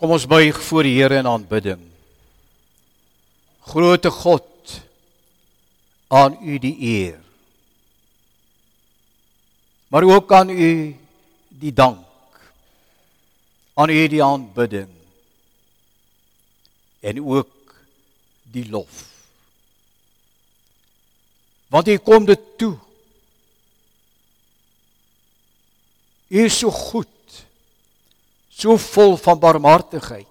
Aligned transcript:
Kom 0.00 0.14
ons 0.16 0.24
buig 0.24 0.56
voor 0.64 0.86
die 0.88 0.94
Here 0.96 1.18
in 1.20 1.26
aanbidding. 1.28 1.80
Grote 3.68 4.08
God, 4.08 4.70
aan 6.08 6.38
U 6.40 6.56
die 6.58 6.72
eer. 6.80 7.18
Maar 9.92 10.08
ook 10.08 10.32
aan 10.32 10.48
U 10.48 10.96
die 11.48 11.72
dank. 11.72 12.40
Aan 13.76 13.92
U 13.92 14.08
die 14.08 14.24
aanbidding. 14.24 14.88
En 17.04 17.20
ook 17.20 17.76
die 18.42 18.64
lof. 18.70 19.04
Want 21.68 21.88
U 21.88 21.98
kom 21.98 22.24
dit 22.24 22.40
toe. 22.56 22.72
U 26.28 26.44
is 26.44 26.58
so 26.58 26.70
goed 26.70 27.19
so 28.60 28.76
vol 28.76 29.16
van 29.16 29.38
barmhartigheid. 29.38 30.26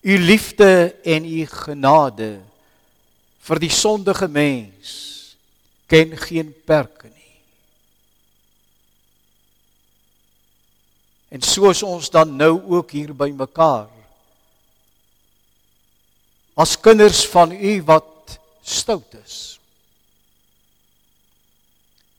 U 0.00 0.18
liefde 0.18 0.96
en 1.04 1.24
u 1.24 1.46
genade 1.46 2.30
vir 3.44 3.60
die 3.60 3.72
sondige 3.72 4.28
mens 4.28 4.92
ken 5.88 6.16
geen 6.16 6.52
perke 6.64 7.08
nie. 7.08 7.36
En 11.36 11.44
soos 11.44 11.82
ons 11.82 12.08
dan 12.12 12.36
nou 12.36 12.60
ook 12.76 12.92
hier 12.96 13.12
by 13.16 13.30
mekaar 13.36 13.90
as 16.54 16.76
kinders 16.78 17.24
van 17.32 17.50
u 17.50 17.74
wat 17.82 18.38
stout 18.62 19.16
is. 19.24 19.58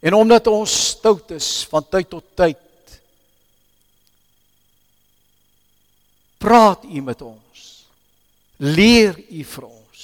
En 0.04 0.14
omdat 0.14 0.48
ons 0.52 0.74
stout 0.90 1.32
is 1.32 1.64
van 1.72 1.86
tyd 1.90 2.10
tot 2.12 2.26
tyd 2.36 2.65
praat 6.38 6.84
u 6.84 7.02
met 7.02 7.22
ons. 7.22 7.86
Leer 8.58 9.18
u 9.30 9.44
vir 9.44 9.66
ons. 9.68 10.04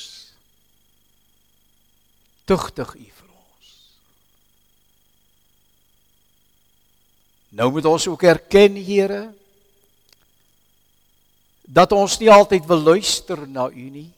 Tugtig 2.45 2.95
u 2.95 3.05
vir 3.05 3.29
ons. 3.29 3.75
Nou 7.49 7.71
moet 7.71 7.85
ons 7.85 8.07
ook 8.07 8.23
erken, 8.23 8.75
Here, 8.75 9.21
dat 11.71 11.91
ons 11.95 12.17
nie 12.19 12.31
altyd 12.31 12.65
wil 12.67 12.83
luister 12.83 13.47
na 13.47 13.69
u 13.69 13.87
nie. 13.89 14.09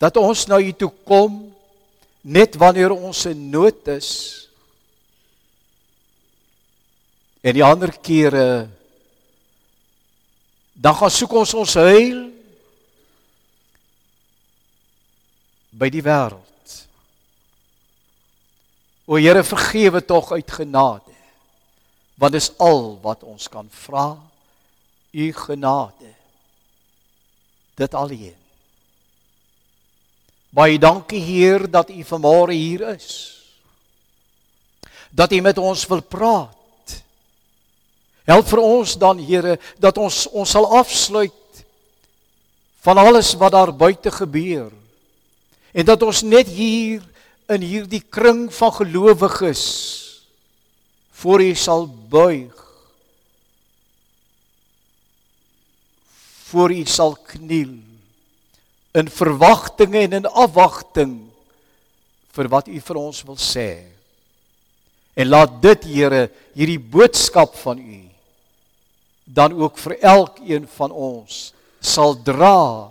Dat 0.00 0.16
ons 0.16 0.46
na 0.48 0.58
u 0.58 0.72
toe 0.72 0.90
kom 1.04 1.42
net 2.20 2.56
wanneer 2.58 2.90
ons 2.90 3.24
in 3.30 3.50
nood 3.52 3.86
is 3.92 4.49
En 7.40 7.56
die 7.56 7.64
ander 7.64 7.92
kere 8.04 8.68
dan 10.80 10.96
gaan 10.96 11.12
soek 11.12 11.32
ons 11.36 11.54
ons 11.60 11.74
heil 11.76 12.20
by 15.76 15.90
die 15.92 16.02
wêreld. 16.04 16.76
O 19.04 19.18
Here 19.20 19.42
vergewe 19.44 20.00
tog 20.04 20.32
uit 20.32 20.50
genade. 20.50 21.16
Want 22.20 22.36
dis 22.36 22.52
al 22.60 22.94
wat 23.02 23.24
ons 23.28 23.48
kan 23.48 23.68
vra. 23.72 24.14
U 25.10 25.26
genade. 25.32 26.12
Dit 27.76 27.96
alleen. 27.96 28.36
Baie 30.50 30.78
dankie 30.80 31.20
Heer 31.20 31.66
dat 31.70 31.90
U 31.90 32.00
vanmôre 32.04 32.56
hier 32.56 32.88
is. 32.94 33.10
Dat 35.10 35.32
U 35.32 35.40
met 35.40 35.58
ons 35.58 35.86
wil 35.90 36.02
praat 36.02 36.59
Help 38.28 38.48
vir 38.50 38.62
ons 38.62 38.96
dan 39.00 39.20
Here 39.22 39.56
dat 39.80 39.98
ons 39.98 40.26
ons 40.32 40.50
sal 40.50 40.66
afsluit 40.78 41.64
van 42.80 42.98
alles 42.98 43.34
wat 43.40 43.52
daar 43.52 43.72
buite 43.76 44.10
gebeur. 44.10 44.70
En 45.72 45.86
dat 45.86 46.02
ons 46.02 46.22
net 46.22 46.48
hier 46.48 47.04
in 47.50 47.62
hierdie 47.62 48.02
kring 48.02 48.48
van 48.54 48.72
gelowiges 48.72 49.64
voor 51.20 51.42
U 51.44 51.54
sal 51.54 51.86
buig. 51.86 52.56
Voor 56.50 56.72
U 56.72 56.84
sal 56.84 57.16
kniel 57.28 57.76
in 58.90 59.08
verwagting 59.08 59.94
en 59.94 60.16
in 60.18 60.26
afwagting 60.26 61.12
vir 62.34 62.48
wat 62.50 62.70
U 62.70 62.80
vir 62.80 62.98
ons 62.98 63.20
wil 63.28 63.38
sê. 63.38 63.68
En 65.14 65.28
laat 65.28 65.60
dit 65.62 65.84
Here 65.92 66.30
hierdie 66.56 66.80
boodskap 66.80 67.54
van 67.60 67.78
U 67.78 68.09
dan 69.34 69.52
ook 69.54 69.78
vir 69.78 69.98
elkeen 70.02 70.66
van 70.76 70.90
ons 70.90 71.52
sal 71.80 72.16
dra 72.22 72.90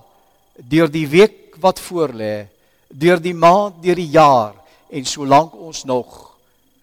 deur 0.56 0.90
die 0.92 1.08
week 1.08 1.58
wat 1.60 1.80
voorlê, 1.84 2.48
deur 2.88 3.20
die 3.20 3.36
maand, 3.36 3.82
deur 3.84 4.00
die 4.00 4.12
jaar 4.12 4.56
en 4.90 5.06
solank 5.06 5.56
ons 5.56 5.84
nog 5.84 6.38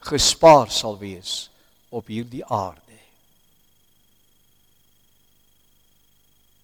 gespaar 0.06 0.70
sal 0.70 0.98
wees 1.00 1.48
op 1.88 2.08
hierdie 2.12 2.44
aarde. 2.44 2.82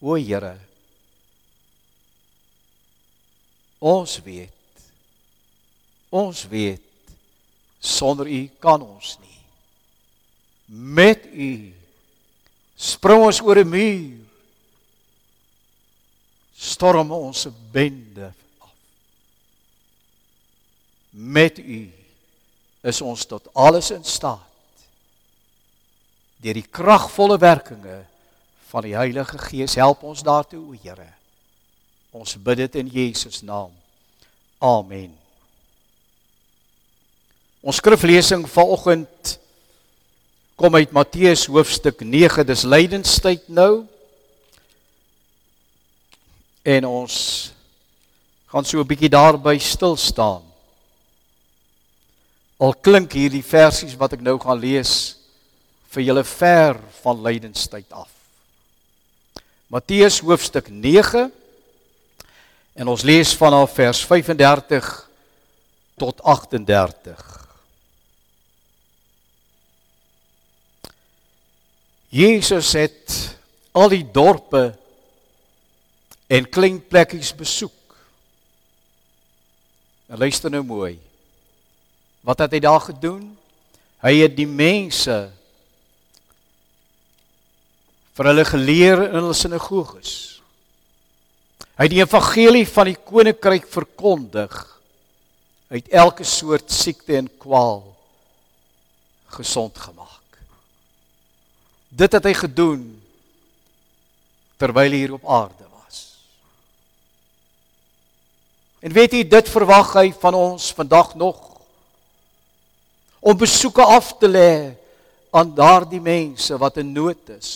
O 0.02 0.16
Here, 0.19 0.56
ons 3.78 4.19
weet 4.25 4.58
ons 6.12 6.42
weet 6.50 6.82
sonder 7.81 8.28
U 8.28 8.41
kan 8.60 8.82
ons 8.84 9.14
nie. 9.22 9.38
Met 10.69 11.25
U 11.32 11.72
spring 12.82 13.22
ons 13.22 13.41
oor 13.41 13.62
'n 13.62 13.69
muur. 13.69 14.19
Storm 16.54 17.10
ons 17.12 17.47
'n 17.47 17.54
bende 17.72 18.32
af. 18.59 18.75
Met 21.10 21.59
u 21.59 21.91
is 22.82 23.00
ons 23.00 23.25
tot 23.26 23.54
alles 23.54 23.91
in 23.91 24.04
staat 24.04 24.50
deur 26.43 26.59
die 26.59 26.66
kragvolle 26.66 27.38
werkinge 27.38 28.04
van 28.72 28.82
die 28.82 28.97
Heilige 28.97 29.38
Gees. 29.38 29.75
Help 29.78 30.03
ons 30.03 30.25
daartoe 30.26 30.62
o 30.64 30.75
Here. 30.82 31.06
Ons 32.10 32.34
bid 32.37 32.56
dit 32.56 32.75
in 32.75 32.88
Jesus 32.91 33.43
naam. 33.47 33.70
Amen. 34.59 35.12
Ons 37.62 37.78
skriflesing 37.78 38.43
vanoggend 38.50 39.38
kom 40.54 40.74
uit 40.74 40.90
Matteus 40.90 41.46
hoofstuk 41.46 42.00
9, 42.00 42.46
dis 42.46 42.62
lydenstyd 42.62 43.48
nou. 43.48 43.84
En 46.62 46.86
ons 46.86 47.14
gaan 48.46 48.64
so 48.64 48.80
'n 48.80 48.86
bietjie 48.86 49.08
daarby 49.08 49.58
stil 49.58 49.96
staan. 49.96 50.42
Al 52.56 52.74
klink 52.74 53.12
hierdie 53.12 53.42
versies 53.42 53.96
wat 53.96 54.12
ek 54.12 54.20
nou 54.20 54.38
gaan 54.38 54.58
lees 54.58 55.16
vir 55.90 56.02
julle 56.02 56.24
ver 56.24 56.78
van 57.02 57.22
lydenstyd 57.22 57.92
af. 57.92 58.10
Matteus 59.66 60.20
hoofstuk 60.20 60.69
9 60.69 61.32
en 62.74 62.88
ons 62.88 63.02
lees 63.02 63.34
vanaf 63.36 63.74
vers 63.74 64.04
35 64.04 65.08
tot 65.96 66.22
38. 66.22 67.41
Jesus 72.12 72.74
het 72.76 73.14
al 73.72 73.88
die 73.88 74.04
dorpe 74.04 74.66
en 76.28 76.48
klein 76.52 76.76
plekkies 76.84 77.32
besoek. 77.32 77.96
En 80.12 80.20
luister 80.20 80.52
nou 80.52 80.60
mooi. 80.64 80.98
Wat 82.20 82.44
het 82.44 82.52
hy 82.52 82.60
daar 82.60 82.84
gedoen? 82.84 83.25
Hy 84.04 84.12
het 84.20 84.37
die 84.37 84.48
mense 84.48 85.16
vir 88.12 88.28
hulle 88.28 88.44
geleer 88.44 89.06
in 89.08 89.16
hulle 89.22 89.37
sinagoges. 89.37 90.14
Hy 91.81 91.88
het 91.88 91.94
die 91.96 92.04
evangelie 92.04 92.66
van 92.69 92.92
die 92.92 92.98
koninkryk 93.00 93.64
verkondig 93.72 94.58
uit 95.72 95.88
elke 95.88 96.28
soort 96.28 96.69
siekte 96.69 97.16
en 97.16 97.32
kwaal 97.40 97.87
gesond 99.32 99.81
gemaak. 99.81 100.21
Dit 101.92 102.12
het 102.16 102.24
hy 102.24 102.32
gedoen 102.32 102.84
terwyl 104.56 104.94
hy 104.94 105.00
hier 105.02 105.12
op 105.18 105.26
aarde 105.28 105.66
was. 105.82 105.98
En 108.80 108.94
weet 108.94 109.16
jy, 109.18 109.22
dit 109.28 109.50
verwag 109.52 109.92
hy 109.98 110.06
van 110.22 110.38
ons 110.38 110.70
vandag 110.72 111.12
nog 111.20 111.50
om 113.22 113.38
besoeke 113.38 113.84
af 113.84 114.16
te 114.18 114.26
lê 114.26 114.54
aan 115.30 115.52
daardie 115.54 116.00
mense 116.02 116.56
wat 116.58 116.80
in 116.80 116.90
nood 116.94 117.28
is. 117.36 117.50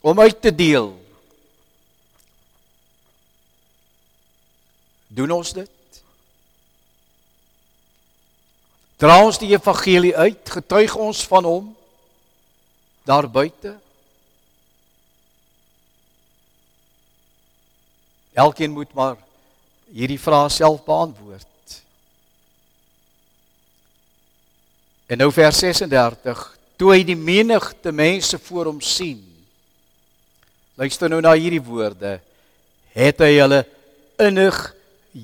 Om 0.00 0.20
uit 0.20 0.38
te 0.40 0.52
deel. 0.54 0.92
Doen 5.10 5.34
ons 5.34 5.52
dit? 5.52 6.02
Dra 9.00 9.18
ons 9.24 9.40
die 9.40 9.50
evangelie 9.56 10.14
uit, 10.16 10.54
getuig 10.60 10.94
ons 10.94 11.24
van 11.26 11.48
hom 11.48 11.68
daar 13.10 13.30
buite. 13.30 13.74
Elkeen 18.32 18.70
moet 18.70 18.92
maar 18.94 19.16
hierdie 19.90 20.20
vrae 20.20 20.48
self 20.54 20.84
beantwoord. 20.86 21.46
En 25.10 25.18
nou 25.18 25.32
vers 25.34 25.58
36, 25.58 26.44
toe 26.78 26.92
hy 26.94 27.02
die 27.02 27.18
menigte 27.18 27.90
mense 27.90 28.38
voor 28.38 28.70
hom 28.70 28.78
sien. 28.78 29.24
Luister 30.78 31.10
nou 31.10 31.18
na 31.24 31.34
hierdie 31.34 31.62
woorde. 31.66 32.20
Het 32.94 33.26
hy 33.26 33.32
hulle 33.40 33.64
innig 34.22 34.60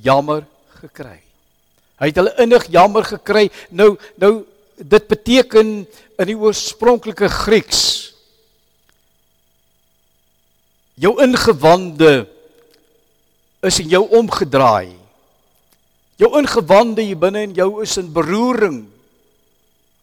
jammer 0.02 0.42
gekry. 0.80 1.20
Hy 2.02 2.10
het 2.10 2.18
hulle 2.18 2.34
innig 2.42 2.66
jammer 2.74 3.06
gekry. 3.06 3.46
Nou 3.70 3.94
nou 4.18 4.32
dit 4.76 5.08
beteken 5.08 5.87
in 6.19 6.28
die 6.28 6.37
oorspronklike 6.37 7.28
Grieks 7.28 8.12
jou 10.96 11.12
ingewande 11.20 12.25
is 13.67 13.81
in 13.82 13.90
jou 13.93 14.05
omgedraai. 14.17 14.94
Jou 16.17 16.31
ingewande 16.38 17.05
hier 17.05 17.19
binne 17.20 17.43
in 17.44 17.56
jou 17.56 17.82
is 17.84 17.96
in 18.00 18.08
beroering. 18.12 18.87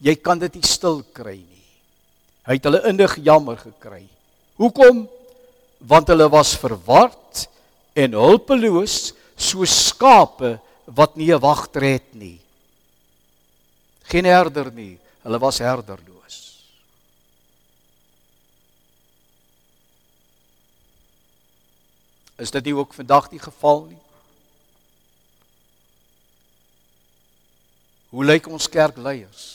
Jy 0.04 0.16
kan 0.22 0.42
dit 0.42 0.60
nie 0.60 0.68
stil 0.68 1.02
kry 1.16 1.40
nie. 1.40 1.66
Hy 2.46 2.60
het 2.60 2.68
hulle 2.68 2.84
innig 2.92 3.16
jammer 3.26 3.58
gekry. 3.58 4.04
Hoekom? 4.62 5.08
Want 5.84 6.12
hulle 6.12 6.28
was 6.32 6.54
verward 6.60 7.48
en 7.98 8.18
hulpeloos 8.18 9.14
so 9.34 9.66
skape 9.66 10.60
wat 10.86 11.18
nie 11.18 11.32
'n 11.34 11.40
wagter 11.40 11.82
het 11.82 12.14
nie. 12.14 12.43
Geen 14.14 14.26
herder 14.26 14.70
nie. 14.72 15.00
Hulle 15.24 15.40
was 15.40 15.58
herderloos. 15.58 16.36
Is 22.38 22.52
dit 22.54 22.68
nie 22.68 22.76
ook 22.78 22.94
vandag 22.94 23.32
die 23.32 23.40
geval 23.42 23.88
nie? 23.88 23.98
Hoe 28.14 28.26
lyk 28.26 28.50
ons 28.54 28.68
kerkleiers? 28.70 29.48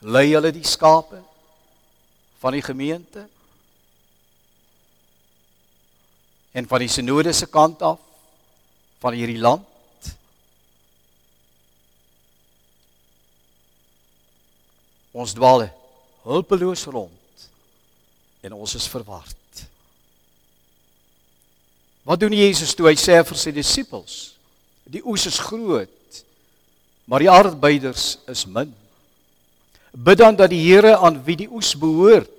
Lei 0.00 0.30
hulle 0.30 0.54
die 0.56 0.64
skape 0.64 1.20
van 2.40 2.56
die 2.56 2.64
gemeente? 2.64 3.26
En 6.56 6.70
van 6.72 6.80
die 6.86 6.88
sinode 6.88 7.36
se 7.36 7.50
kant 7.52 7.84
af 7.84 8.00
van 9.04 9.20
hierdie 9.20 9.42
land? 9.44 9.68
Ons 15.12 15.34
dwaal 15.36 15.68
hulpeloos 16.24 16.86
rond 16.88 17.48
en 18.42 18.54
ons 18.56 18.74
is 18.74 18.88
verward. 18.90 19.38
Wat 22.02 22.18
doen 22.18 22.34
Jesus 22.34 22.74
toe 22.74 22.88
hy 22.90 22.96
sê 22.98 23.20
vir 23.22 23.38
sy 23.38 23.52
disippels? 23.54 24.34
Die 24.90 25.02
oes 25.06 25.28
is 25.30 25.38
groot, 25.38 26.22
maar 27.06 27.22
die 27.22 27.30
arbeiders 27.30 28.16
is 28.30 28.42
min. 28.50 28.72
Bid 29.92 30.18
dan 30.18 30.36
dat 30.38 30.50
die 30.50 30.62
Here 30.64 30.96
aan 30.98 31.20
wie 31.22 31.36
die 31.44 31.50
oes 31.52 31.74
behoort 31.78 32.30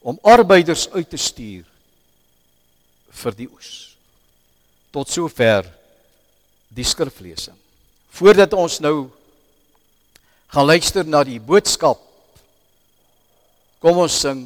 om 0.00 0.20
arbeiders 0.22 0.86
uit 0.94 1.08
te 1.10 1.18
stuur 1.20 1.66
vir 3.20 3.36
die 3.36 3.48
oes. 3.50 3.96
Tot 4.94 5.10
sover 5.10 5.66
die 6.70 6.86
skriflesing. 6.86 7.56
Voordat 8.14 8.54
ons 8.54 8.78
nou 8.84 9.10
gaan 10.50 10.66
luister 10.66 11.06
na 11.06 11.22
die 11.26 11.38
boodskap. 11.38 12.00
Kom 13.80 14.00
ons 14.02 14.16
sing 14.24 14.42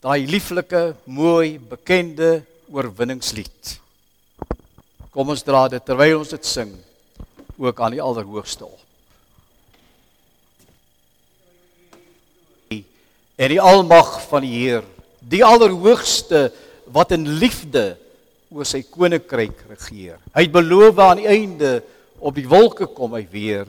daai 0.00 0.24
lieflike, 0.24 0.94
mooi, 1.04 1.58
bekende 1.60 2.40
oorwinningslied. 2.72 3.74
Kom 5.12 5.32
ons 5.34 5.44
dra 5.44 5.66
dit 5.68 5.84
terwyl 5.84 6.22
ons 6.22 6.32
dit 6.32 6.46
sing 6.48 6.72
ook 7.60 7.82
aan 7.84 7.98
die 7.98 8.00
Allerhoogste 8.00 8.64
op. 8.64 8.78
En 13.40 13.52
die 13.52 13.60
almag 13.60 14.14
van 14.30 14.44
die 14.44 14.54
Heer, 14.54 14.86
die 15.20 15.42
Allerhoogste 15.44 16.46
wat 16.92 17.12
in 17.16 17.26
liefde 17.40 17.92
oor 18.50 18.68
sy 18.68 18.80
koninkryk 18.88 19.66
regeer. 19.68 20.16
Hy 20.32 20.46
het 20.46 20.54
beloof 20.54 20.98
aan 21.04 21.20
die 21.20 21.28
einde 21.28 21.74
op 22.20 22.36
die 22.36 22.48
wolke 22.48 22.88
kom 22.88 23.12
hy 23.16 23.22
weer 23.30 23.68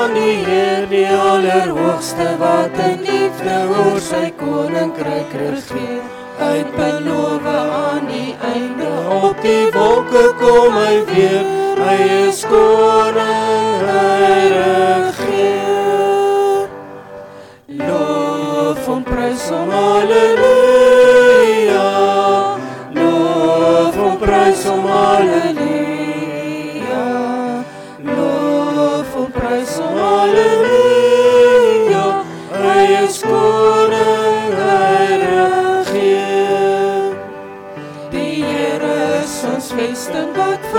van 0.00 0.14
die 0.14 0.36
Heer, 0.44 0.86
die 0.88 1.08
allerhoogste 1.08 2.28
wat 2.40 2.78
in 2.84 3.00
liefde 3.04 3.56
oor 3.68 4.00
sy 4.00 4.30
koninkryk 4.40 5.32
regeer. 5.42 6.02
Hy 6.40 6.58
beloof 6.76 7.44
aan 7.52 8.06
die 8.08 8.32
einde 8.52 8.92
op 9.20 9.42
die 9.44 9.66
wolke 9.76 10.24
kom 10.40 10.78
hy 10.80 10.96
weer. 11.10 11.44
Hy 11.80 11.98
is 12.28 12.40
koning, 12.48 13.84
hy 13.90 14.40
regeer. 14.54 15.90
Loof 17.82 18.88
en 18.96 19.02
prys 19.10 19.44
hom, 19.52 19.68
halleluja. 19.76 20.49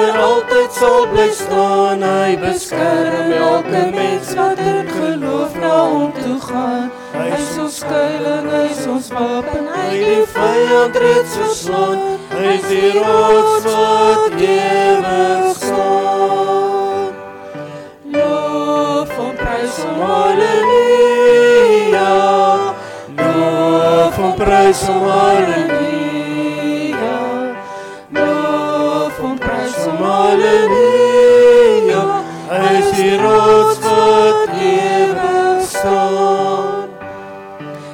Vir 0.01 0.17
altyd 0.17 0.71
sal 0.73 1.05
bly 1.11 1.29
staan. 1.35 2.03
Hy 2.05 2.33
beskerm 2.41 3.31
elke 3.37 3.83
mens 3.95 4.33
wat 4.37 4.59
in 4.71 4.89
geloof 4.89 5.53
na 5.61 5.75
hom 5.91 6.11
toe 6.17 6.39
gaan. 6.47 6.87
Hy 7.13 7.27
is 7.37 7.51
ons 7.61 7.75
skuilings, 7.83 8.51
hy 8.53 8.63
is 8.71 8.83
ons 8.93 9.09
wapen, 9.13 9.65
hy 9.75 9.93
die 10.01 10.25
vyand 10.33 10.95
reeds 11.03 11.33
verslaan. 11.41 11.99
Hy 12.33 12.45
is 12.55 12.67
die 12.71 12.91
rots 12.97 13.65
wat 13.67 14.37
ewig 14.49 15.57
staan. 15.61 17.09
Loof 18.17 19.17
en 19.27 19.33
prys 19.41 19.81
hom, 19.85 19.99
halleluja. 20.11 22.07
Loof 23.19 24.23
en 24.29 24.33
prys 24.39 24.87
hom, 24.89 25.03
halleluja. 25.11 26.10
Halleluja, 30.21 32.01
hy 32.49 32.73
is 32.77 32.89
die 32.93 33.15
rots 33.17 33.79
wat 33.81 34.51
ewig 34.61 35.63
staan. 35.65 36.91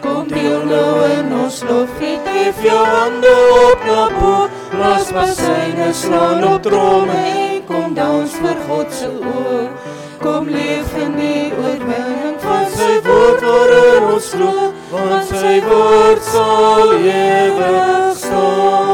Kom 0.04 0.28
deel 0.28 0.66
nou 0.68 0.96
in 1.08 1.32
ons 1.38 1.62
loflied, 1.70 2.28
hef 2.36 2.60
jou 2.66 2.82
hande 2.84 3.32
op 3.60 3.86
na 3.88 4.02
bo, 4.18 4.34
las 4.82 5.08
basyne 5.16 5.88
slaan 6.02 6.44
op 6.50 6.68
tromme 6.68 7.16
en 7.30 7.64
kom 7.70 7.96
dans 7.96 8.36
vir 8.44 8.60
God 8.68 8.92
se 9.00 9.08
oor. 9.32 9.72
Kom 10.20 10.52
leef 10.52 10.92
in 11.00 11.16
die 11.22 11.46
oorwinning 11.56 12.36
van 12.44 12.68
sy 12.76 12.92
woord 13.08 13.48
waarin 13.48 14.12
ons 14.18 14.30
glo, 14.36 14.68
want 14.92 15.32
sy 15.32 15.56
woord 15.70 16.28
sal 16.34 16.94
ewig 17.00 18.22
staan. 18.26 18.87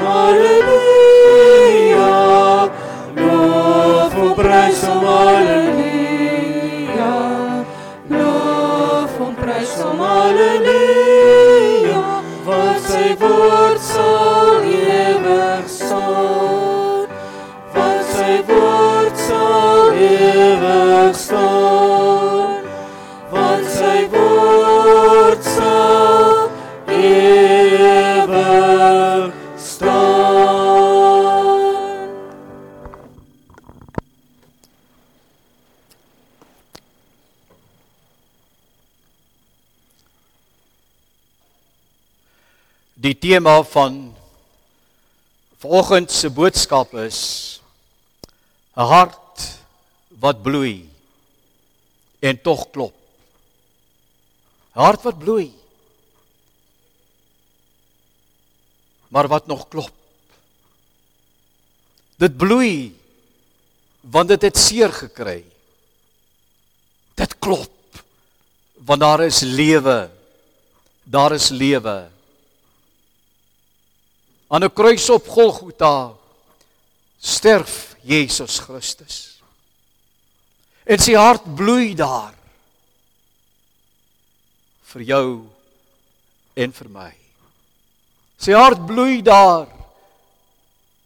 hom, 0.00 0.06
halleluja. 0.06 2.08
Loof 3.16 4.14
en 4.14 4.34
prys 4.38 4.82
hom, 4.88 5.04
halleluja. 5.04 7.14
Loof 8.08 9.14
en 9.26 9.34
prys 9.40 9.74
hom, 9.82 9.98
halleluja. 10.08 12.00
Want 12.46 12.82
sy 12.88 13.06
woord 13.20 13.59
tema 43.20 43.62
van 43.62 44.16
vanoggend 45.60 46.10
se 46.10 46.30
boodskap 46.30 46.94
is 46.94 47.60
'n 48.76 48.80
hart 48.80 49.58
wat 50.08 50.42
bloei 50.42 50.88
en 52.18 52.40
tog 52.40 52.70
klop. 52.70 52.94
'n 54.74 54.80
Hart 54.80 55.02
wat 55.02 55.18
bloei. 55.18 55.52
Maar 59.08 59.28
wat 59.28 59.46
nog 59.46 59.68
klop. 59.68 59.92
Dit 62.16 62.36
bloei 62.36 62.96
want 64.00 64.28
dit 64.28 64.42
het 64.42 64.56
seer 64.56 64.92
gekry. 64.92 65.44
Dit 67.14 67.38
klop 67.38 67.72
want 68.74 69.00
daar 69.00 69.20
is 69.20 69.40
lewe. 69.40 70.10
Daar 71.02 71.32
is 71.32 71.48
lewe. 71.48 72.08
Aan 74.50 74.64
'n 74.64 74.72
kruis 74.72 75.10
op 75.10 75.28
Golgotha 75.28 76.14
sterf 77.18 77.96
Jesus 78.02 78.58
Christus. 78.58 79.42
En 80.84 80.98
sy 80.98 81.14
hart 81.14 81.54
bloei 81.54 81.94
daar 81.94 82.34
vir 84.82 85.02
jou 85.02 85.46
en 86.54 86.72
vir 86.72 86.88
my. 86.88 87.14
Sy 88.36 88.52
hart 88.52 88.86
bloei 88.86 89.22
daar 89.22 89.68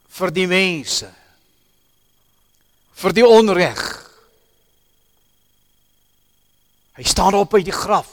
vir 0.09 0.31
die 0.31 0.47
mense. 0.47 1.13
vir 2.95 3.15
die 3.17 3.27
onreg. 3.27 3.83
Hy 6.95 7.07
staan 7.11 7.35
op 7.35 7.55
uit 7.55 7.67
die 7.67 7.75
graf. 7.75 8.13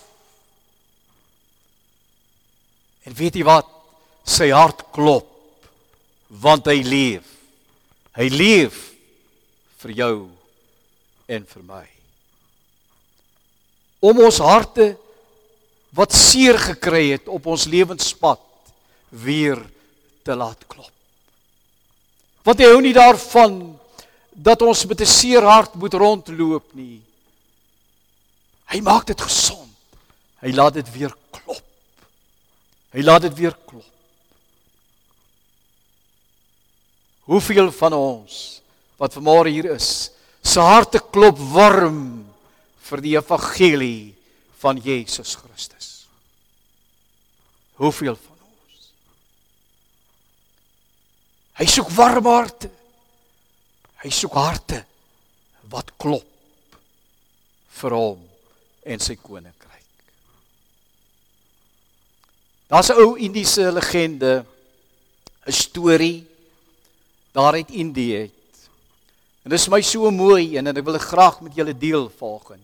En 3.05 3.13
weet 3.17 3.37
jy 3.37 3.45
wat? 3.45 3.69
Sy 4.23 4.51
hart 4.53 4.85
klop 4.93 5.27
want 6.31 6.67
hy 6.71 6.79
leef. 6.83 7.27
Hy 8.15 8.27
leef 8.31 8.77
vir 9.81 9.91
jou 9.97 10.15
en 11.31 11.45
vir 11.47 11.63
my. 11.67 11.85
Om 14.01 14.23
ons 14.25 14.39
harte 14.43 14.93
wat 15.95 16.15
seer 16.15 16.59
gekry 16.59 17.11
het 17.11 17.27
op 17.27 17.49
ons 17.51 17.67
lewenspad 17.67 18.41
weer 19.11 19.59
te 20.23 20.35
laat 20.37 20.63
klop. 20.67 20.91
Want 22.47 22.63
hy 22.63 22.71
hou 22.71 22.81
nie 22.81 22.95
daarvan 22.95 23.59
dat 24.31 24.61
ons 24.65 24.85
met 24.87 25.01
'n 25.01 25.05
seer 25.05 25.43
hart 25.43 25.75
moet 25.75 25.93
rondloop 25.93 26.73
nie. 26.73 27.01
Hy 28.71 28.79
maak 28.81 29.05
dit 29.05 29.21
gesond. 29.21 29.69
Hy 30.41 30.51
laat 30.51 30.73
dit 30.73 30.91
weer 30.91 31.13
klop. 31.31 31.63
Hy 32.91 33.01
laat 33.01 33.21
dit 33.21 33.35
weer 33.35 33.55
klop. 33.65 33.85
Hoeveel 37.31 37.69
van 37.71 37.93
ons 37.95 38.39
wat 38.99 39.13
vanmôre 39.15 39.49
hier 39.53 39.69
is, 39.71 40.11
se 40.43 40.59
harte 40.59 40.99
klop 41.13 41.37
warm 41.53 42.01
vir 42.89 43.01
die 43.01 43.13
evangelie 43.15 44.11
van 44.59 44.77
Jesus 44.77 45.37
Christus. 45.39 45.87
Hoeveel 47.79 48.17
van 48.19 48.35
ons? 48.35 48.89
Hy 51.61 51.67
soek 51.71 51.93
warm 51.95 52.27
harte. 52.29 52.69
Hy 54.03 54.11
soek 54.11 54.35
harte 54.35 54.81
wat 55.71 55.93
klop 56.01 56.27
vir 57.79 57.95
hom 57.95 58.19
en 58.83 59.01
sy 59.01 59.15
koninkryk. 59.15 59.87
Daar's 62.67 62.91
'n 62.91 62.99
ou 62.99 63.15
Indiese 63.15 63.71
legende, 63.71 64.45
'n 65.47 65.51
storie 65.51 66.30
daar 67.31 67.53
uit 67.53 67.69
Indië 67.69 68.17
uit. 68.17 68.69
En 69.41 69.49
dit 69.49 69.59
is 69.59 69.67
my 69.67 69.81
so 69.81 70.11
mooi 70.11 70.57
en 70.57 70.67
ek 70.67 70.83
wil 70.85 70.97
dit 70.97 71.09
graag 71.09 71.39
met 71.41 71.55
julle 71.55 71.73
deel 71.77 72.11
volgens. 72.17 72.61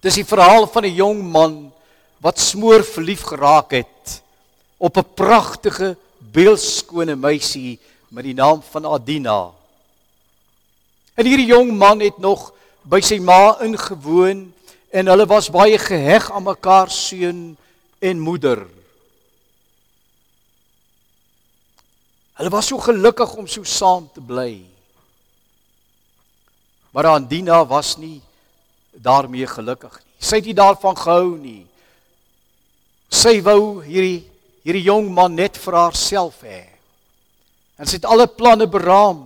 Dis 0.00 0.20
die 0.20 0.24
verhaal 0.24 0.66
van 0.66 0.84
'n 0.84 0.94
jong 0.94 1.22
man 1.22 1.72
wat 2.22 2.38
smoor 2.38 2.84
verlief 2.84 3.22
geraak 3.22 3.70
het 3.70 4.22
op 4.78 4.96
'n 4.96 5.14
pragtige 5.14 5.96
beeldskone 6.18 7.16
meisie 7.16 7.78
met 8.08 8.24
die 8.24 8.34
naam 8.34 8.62
van 8.70 8.86
Adina. 8.86 9.50
En 11.14 11.26
hierdie 11.26 11.50
jong 11.50 11.72
man 11.72 12.00
het 12.00 12.18
nog 12.18 12.52
by 12.82 13.00
sy 13.00 13.18
ma 13.18 13.58
ingewoon 13.60 14.52
en 14.90 15.06
hulle 15.06 15.26
was 15.26 15.50
baie 15.50 15.78
geheg 15.78 16.30
aan 16.30 16.42
mekaar 16.42 16.90
seun 16.90 17.56
en 17.98 18.20
moeder. 18.20 18.77
Hulle 22.38 22.50
was 22.54 22.68
so 22.70 22.78
gelukkig 22.78 23.34
om 23.34 23.46
so 23.50 23.66
saam 23.66 24.06
te 24.14 24.22
bly. 24.22 24.62
Maar 26.94 27.06
Andina 27.16 27.64
was 27.66 27.96
nie 27.98 28.20
daarmee 28.94 29.46
gelukkig 29.46 29.96
nie. 29.98 30.14
Sy 30.18 30.38
het 30.38 30.46
nie 30.46 30.54
daarvan 30.54 30.96
gehou 30.98 31.34
nie. 31.38 31.64
Sy 33.10 33.38
wou 33.42 33.80
hierdie 33.82 34.22
hierdie 34.66 34.84
jong 34.84 35.08
man 35.14 35.34
net 35.34 35.56
vir 35.58 35.78
haarself 35.78 36.42
hê. 36.44 36.66
En 37.78 37.88
sy 37.88 37.96
het 37.98 38.06
alle 38.06 38.26
planne 38.28 38.68
beraam 38.70 39.24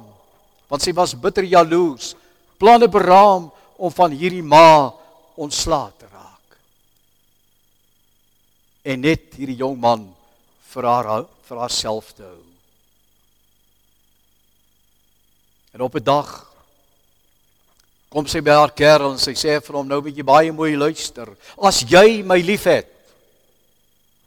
want 0.72 0.84
sy 0.84 0.94
was 0.96 1.12
bitter 1.12 1.44
jaloers. 1.44 2.14
Planne 2.56 2.88
beraam 2.88 3.50
om 3.76 3.92
van 3.92 4.14
hierdie 4.16 4.44
ma 4.44 4.92
ontslae 5.36 5.90
te 5.98 6.08
raak. 6.08 6.56
En 8.88 9.04
net 9.04 9.36
hierdie 9.36 9.58
jong 9.60 9.76
man 9.80 10.06
vir 10.72 10.88
haar 10.88 11.26
vir 11.48 11.60
haarself 11.60 12.14
te 12.16 12.24
hou. 12.24 12.51
En 15.72 15.80
op 15.80 15.94
'n 15.94 16.04
dag 16.04 16.52
kom 18.08 18.26
sy 18.26 18.42
by 18.44 18.50
haar 18.50 18.72
kerel 18.76 19.12
en 19.12 19.18
sy 19.18 19.32
sê 19.32 19.56
vir 19.56 19.76
hom 19.76 19.88
nou 19.88 20.02
moet 20.02 20.16
jy 20.16 20.22
baie 20.22 20.52
mooi 20.52 20.76
luister. 20.76 21.36
As 21.56 21.80
jy 21.80 22.22
my 22.22 22.40
liefhet, 22.40 22.88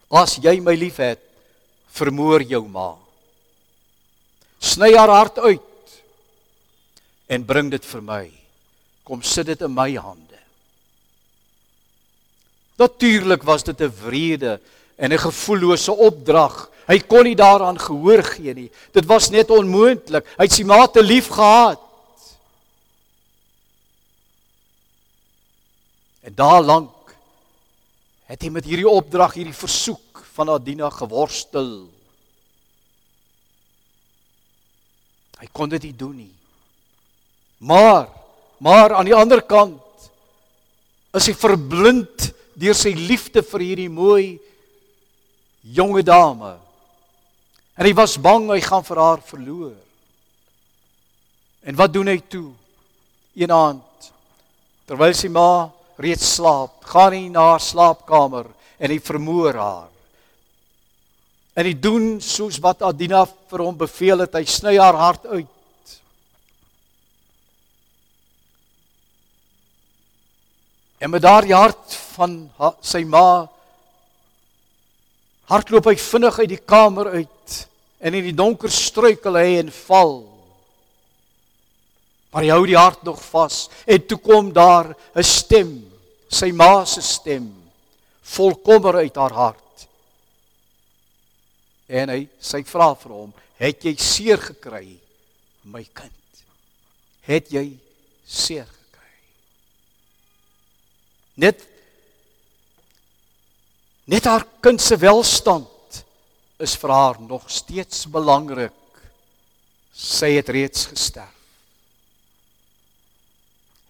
as 0.09 0.35
jy 0.41 0.59
my 0.59 0.73
liefhet, 0.73 1.21
vermoor 1.93 2.41
jou 2.41 2.67
ma. 2.67 2.95
Sny 4.59 4.95
haar 4.97 5.09
hart 5.09 5.37
uit 5.37 6.01
en 7.27 7.45
bring 7.45 7.69
dit 7.69 7.85
vir 7.85 8.01
my. 8.01 8.31
Kom 9.03 9.21
sit 9.21 9.45
dit 9.45 9.61
in 9.61 9.73
my 9.73 9.91
hande. 9.95 10.39
Natuurlik 12.77 13.43
was 13.43 13.63
dit 13.63 13.81
'n 13.81 13.93
wrede 14.03 14.59
en 14.95 15.11
'n 15.11 15.17
gevoellose 15.19 15.91
opdrag 15.91 16.69
Hy 16.85 16.99
kon 17.09 17.25
nie 17.25 17.37
daaraan 17.37 17.79
gehoor 17.81 18.21
gee 18.27 18.53
nie. 18.53 18.67
Dit 18.93 19.07
was 19.09 19.31
net 19.33 19.49
onmoontlik. 19.49 20.27
Hy 20.37 20.45
het 20.45 20.53
sy 20.53 20.65
ma 20.67 20.83
te 20.85 21.01
lief 21.01 21.31
gehad. 21.33 21.81
En 26.25 26.33
daar 26.37 26.61
lank 26.61 26.93
het 28.25 28.41
hy 28.41 28.49
met 28.49 28.65
hierdie 28.65 28.89
opdrag, 28.89 29.35
hierdie 29.37 29.53
versoek 29.53 30.23
van 30.33 30.49
Adina 30.55 30.89
geworstel. 30.93 31.85
Hy 35.37 35.49
kon 35.53 35.69
dit 35.69 35.89
nie 35.89 35.97
doen 35.97 36.15
nie. 36.25 36.33
Maar 37.65 38.09
maar 38.65 38.93
aan 38.95 39.05
die 39.05 39.13
ander 39.13 39.41
kant 39.43 40.09
is 41.13 41.27
hy 41.27 41.33
verblind 41.37 42.29
deur 42.55 42.77
sy 42.77 42.93
liefde 42.95 43.43
vir 43.43 43.65
hierdie 43.65 43.91
mooi 43.91 44.37
jonge 45.73 46.03
dame. 46.03 46.55
En 47.75 47.87
hy 47.87 47.93
was 47.97 48.17
bang 48.21 48.47
hy 48.53 48.61
gaan 48.63 48.85
vir 48.85 49.01
haar 49.01 49.23
verloor. 49.25 49.75
En 51.65 51.75
wat 51.75 51.93
doen 51.93 52.07
hy 52.13 52.19
toe? 52.29 52.51
Een 53.35 53.51
aand 53.51 54.11
terwyl 54.85 55.15
sy 55.17 55.31
ma 55.33 55.71
reeds 55.97 56.35
slaap, 56.35 56.83
gaan 56.85 57.15
hy 57.15 57.23
na 57.33 57.47
haar 57.55 57.63
slaapkamer 57.63 58.51
en 58.77 58.91
hy 58.93 58.99
vermoor 59.01 59.57
haar. 59.57 59.89
En 61.55 61.65
hy 61.65 61.73
doen 61.79 62.07
soos 62.21 62.59
wat 62.61 62.83
Adina 62.85 63.23
vir 63.25 63.63
hom 63.63 63.77
beveel 63.79 64.25
het, 64.25 64.35
hy 64.37 64.43
sny 64.45 64.75
haar 64.77 64.97
hart 64.99 65.25
uit. 65.31 65.95
En 71.01 71.11
met 71.11 71.23
daardie 71.23 71.55
hart 71.55 71.95
van 72.15 72.37
sy 72.83 73.01
ma 73.07 73.47
hardloop 75.45 75.85
hy 75.85 75.95
vinnig 75.95 76.39
uit 76.39 76.49
die 76.49 76.63
kamer 76.65 77.07
uit 77.15 77.59
en 77.99 78.13
in 78.13 78.23
die 78.29 78.37
donker 78.37 78.71
struikel 78.71 79.37
hy 79.37 79.59
en 79.59 79.71
val 79.71 80.35
Maar 82.35 82.43
hy 82.43 82.49
hou 82.51 82.63
die 82.67 82.75
hart 82.75 83.05
nog 83.07 83.21
vas 83.31 83.69
en 83.87 84.01
toe 84.09 84.17
kom 84.19 84.49
daar 84.51 84.91
'n 85.15 85.23
stem, 85.23 85.69
sy 86.27 86.51
ma 86.51 86.83
se 86.85 87.01
stem, 87.01 87.47
vol 88.21 88.55
kommer 88.55 88.95
uit 88.95 89.15
haar 89.15 89.31
hart. 89.31 89.87
En 91.87 92.09
hy 92.09 92.27
sy 92.39 92.63
vra 92.63 92.93
vir 92.95 93.11
hom, 93.11 93.33
"Het 93.57 93.85
jy 93.85 93.95
seer 93.95 94.37
gekry, 94.37 94.99
my 95.63 95.83
kind? 95.93 96.43
Het 97.21 97.49
jy 97.51 97.79
seer 98.25 98.65
gekry?" 98.65 99.13
Net 101.35 101.74
net 104.05 104.25
haar 104.29 104.45
kind 104.61 104.81
se 104.81 104.97
welstand 105.01 106.03
is 106.61 106.75
vir 106.79 106.93
haar 106.93 107.21
nog 107.21 107.49
steeds 107.51 108.05
belangrik. 108.07 108.73
Sy 109.95 110.35
het 110.35 110.49
reeds 110.51 110.85
gesterf. 110.91 111.31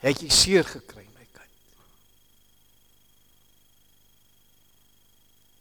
Het 0.06 0.22
jy 0.22 0.30
seer 0.30 0.68
gekry, 0.70 1.02
my 1.18 1.26
kind? 1.34 1.54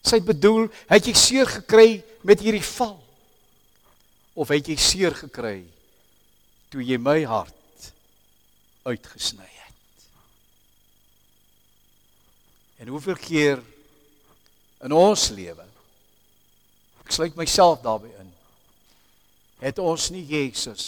Sy 0.04 0.20
bedoel, 0.20 0.68
het 0.90 1.08
jy 1.08 1.14
seer 1.16 1.48
gekry 1.48 2.02
met 2.28 2.44
hierdie 2.44 2.64
val? 2.74 2.98
Of 4.36 4.52
het 4.52 4.68
jy 4.68 4.76
seer 4.80 5.16
gekry 5.16 5.62
toe 6.68 6.82
jy 6.84 6.98
my 7.00 7.22
hart 7.24 7.90
uitgesny 8.84 9.48
het? 9.48 10.08
En 12.84 12.92
hoeveel 12.92 13.16
keer 13.16 13.64
in 14.84 14.92
ons 14.92 15.28
lewe 15.36 15.66
ek 17.04 17.12
sluit 17.12 17.36
myself 17.40 17.82
daarbey 17.84 18.12
in 18.20 18.30
het 19.64 19.80
ons 19.80 20.10
nie 20.12 20.24
Jesus 20.28 20.86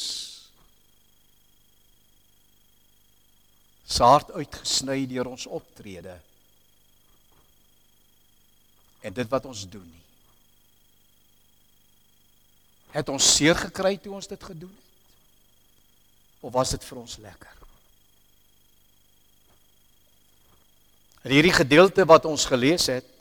se 3.86 4.02
hart 4.02 4.32
uitgesny 4.34 5.04
deur 5.06 5.30
ons 5.30 5.46
optrede 5.46 6.16
en 9.06 9.14
dit 9.14 9.28
wat 9.30 9.44
ons 9.46 9.62
doen 9.70 9.84
nie. 9.86 10.02
Het 12.96 13.12
ons 13.12 13.28
seer 13.36 13.54
gekry 13.60 13.94
toe 14.02 14.14
ons 14.16 14.26
dit 14.26 14.48
gedoen 14.50 14.72
het? 14.72 14.82
Of 16.46 16.52
was 16.54 16.72
dit 16.74 16.84
vir 16.86 16.98
ons 16.98 17.16
lekker? 17.22 17.54
In 21.26 21.34
hierdie 21.34 21.54
gedeelte 21.54 22.06
wat 22.06 22.26
ons 22.26 22.46
gelees 22.46 22.86
het, 22.90 23.15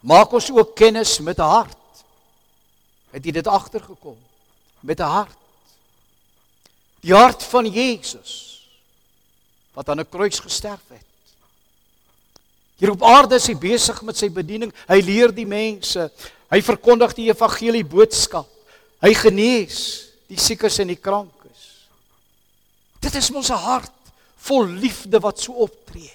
maak 0.00 0.32
ons 0.32 0.50
ook 0.50 0.74
kennis 0.74 1.18
met 1.18 1.38
'n 1.38 1.42
hart. 1.42 1.76
Het 3.10 3.24
jy 3.24 3.32
dit 3.32 3.46
agtergekom? 3.46 4.18
Met 4.80 5.00
'n 5.00 5.02
hart. 5.02 5.36
Die 7.00 7.14
hart 7.14 7.42
van 7.42 7.66
Jesus 7.66 8.66
wat 9.72 9.88
aan 9.88 10.00
'n 10.00 10.08
kruis 10.08 10.38
gesterf 10.38 10.82
het. 10.88 11.06
Hier 12.76 12.90
op 12.90 13.02
aarde 13.02 13.34
is 13.34 13.46
hy 13.46 13.56
besig 13.56 14.02
met 14.02 14.16
sy 14.16 14.30
bediening. 14.30 14.74
Hy 14.86 15.00
leer 15.00 15.34
die 15.34 15.46
mense. 15.46 16.10
Hy 16.50 16.62
verkondig 16.62 17.14
die 17.14 17.28
evangelie 17.30 17.84
boodskap. 17.84 18.48
Hy 19.00 19.14
genees 19.14 20.10
die 20.26 20.38
siekes 20.38 20.78
en 20.78 20.86
die 20.86 21.00
krankes. 21.00 21.88
Dit 23.00 23.14
is 23.14 23.30
mos 23.30 23.50
'n 23.50 23.54
hart 23.54 23.92
vol 24.36 24.66
liefde 24.66 25.20
wat 25.20 25.40
so 25.40 25.52
optree. 25.52 26.12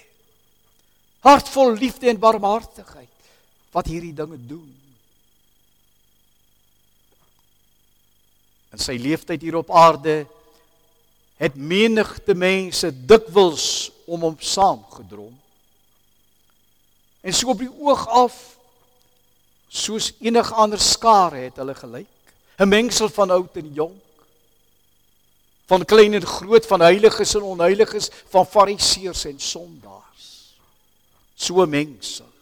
Hart 1.20 1.48
vol 1.48 1.72
liefde 1.72 2.08
en 2.08 2.18
barmhartigheid 2.18 3.13
wat 3.74 3.90
hierdie 3.90 4.14
dinge 4.14 4.38
doen. 4.38 4.70
In 8.74 8.82
sy 8.82 8.94
leeftyd 8.98 9.42
hier 9.42 9.58
op 9.58 9.70
aarde 9.74 10.22
het 11.42 11.56
menigte 11.58 12.36
mense 12.38 12.90
dikwels 12.94 13.90
om 14.06 14.22
hom 14.22 14.36
saamgedrom. 14.38 15.34
En 17.24 17.34
so 17.34 17.50
op 17.50 17.62
die 17.62 17.70
oog 17.70 18.04
af 18.08 18.36
soos 19.74 20.12
enige 20.22 20.54
ander 20.54 20.78
skare 20.78 21.46
het 21.48 21.58
hulle 21.58 21.74
gelyk. 21.74 22.10
'n 22.58 22.68
Mengsel 22.68 23.08
van 23.08 23.30
oud 23.30 23.56
en 23.56 23.72
jonk. 23.74 24.02
Van 25.66 25.84
klein 25.84 26.14
en 26.14 26.26
groot, 26.26 26.66
van 26.66 26.80
heiliges 26.80 27.34
en 27.34 27.42
onheiliges, 27.42 28.10
van 28.28 28.46
fariseërs 28.46 29.24
en 29.24 29.40
sondaars. 29.40 30.54
So 31.34 31.66
mengsel. 31.66 32.33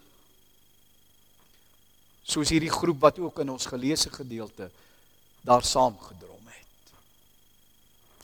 Soos 2.33 2.53
hierdie 2.53 2.73
groep 2.73 3.01
wat 3.03 3.21
ook 3.21 3.43
in 3.45 3.53
ons 3.53 3.69
geleesde 3.69 4.11
gedeelte 4.15 4.71
daar 5.43 5.65
saamgedrom 5.67 6.33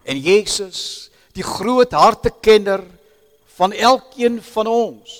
En 0.08 0.20
Jesus, 0.20 1.10
die 1.36 1.44
groot 1.44 1.92
hartekenner 1.92 2.80
van 3.58 3.72
elkeen 3.72 4.40
van 4.42 4.66
ons. 4.66 5.16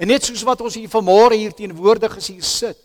En 0.00 0.10
net 0.10 0.24
soos 0.26 0.42
wat 0.48 0.64
ons 0.64 0.74
hier 0.74 0.90
vanmôre 0.90 1.36
hier 1.38 1.54
teenwoordig 1.54 2.16
is 2.18 2.30
hier 2.32 2.46
sit. 2.46 2.78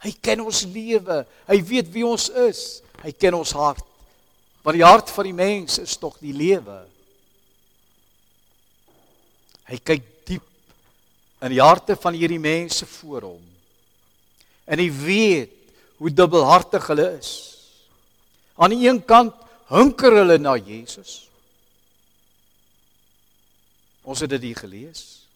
Hy 0.00 0.14
ken 0.24 0.40
ons 0.44 0.62
lewe. 0.70 1.20
Hy 1.50 1.58
weet 1.68 1.90
wie 1.92 2.06
ons 2.06 2.30
is. 2.46 2.62
Hy 3.02 3.12
ken 3.12 3.36
ons 3.36 3.52
hart. 3.58 3.84
Want 4.64 4.78
die 4.78 4.86
hart 4.86 5.12
van 5.12 5.28
die 5.28 5.36
mens 5.36 5.76
is 5.82 5.98
tog 6.00 6.16
die 6.22 6.34
lewe. 6.36 6.78
Hy 9.66 9.80
kyk 9.82 10.08
diep 10.30 10.46
in 11.44 11.52
die 11.52 11.60
harte 11.60 11.98
van 12.00 12.16
hierdie 12.16 12.40
mense 12.40 12.88
voor 12.88 13.28
hom. 13.34 13.44
En 14.66 14.82
hy 14.82 14.88
weet 14.90 15.52
hoe 15.96 16.12
dubbelhartig 16.12 16.86
hulle 16.90 17.10
is. 17.16 17.32
Aan 18.56 18.74
die 18.74 18.88
een 18.88 19.00
kant 19.04 19.34
hunker 19.70 20.18
hulle 20.20 20.38
na 20.38 20.56
Jesus. 20.56 21.26
Ons 24.06 24.22
het 24.22 24.30
dit 24.36 24.50
hier 24.50 24.58
gelees. 24.58 25.26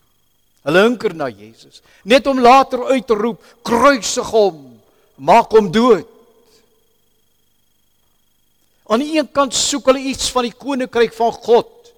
Hulle 0.66 0.82
hunker 0.84 1.14
na 1.16 1.30
Jesus, 1.32 1.80
net 2.04 2.26
om 2.28 2.40
later 2.40 2.84
uit 2.92 3.06
te 3.08 3.16
roep: 3.16 3.40
"Kruisig 3.64 4.28
hom, 4.28 4.80
maak 5.16 5.52
hom 5.56 5.70
dood." 5.72 6.08
Aan 8.90 9.00
die 9.00 9.16
een 9.16 9.30
kant 9.32 9.54
soek 9.54 9.86
hulle 9.88 10.02
iets 10.10 10.28
van 10.34 10.44
die 10.44 10.52
koninkryk 10.52 11.14
van 11.16 11.32
God, 11.32 11.92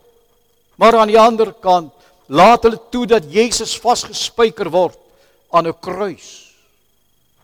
maar 0.77 0.97
aan 1.01 1.11
die 1.11 1.19
ander 1.19 1.53
kant 1.53 1.93
laat 2.29 2.63
hulle 2.63 2.79
toe 2.93 3.07
dat 3.07 3.27
Jesus 3.33 3.75
vasgespijker 3.81 4.71
word 4.71 4.99
aan 5.51 5.67
'n 5.67 5.79
kruis. 5.81 6.52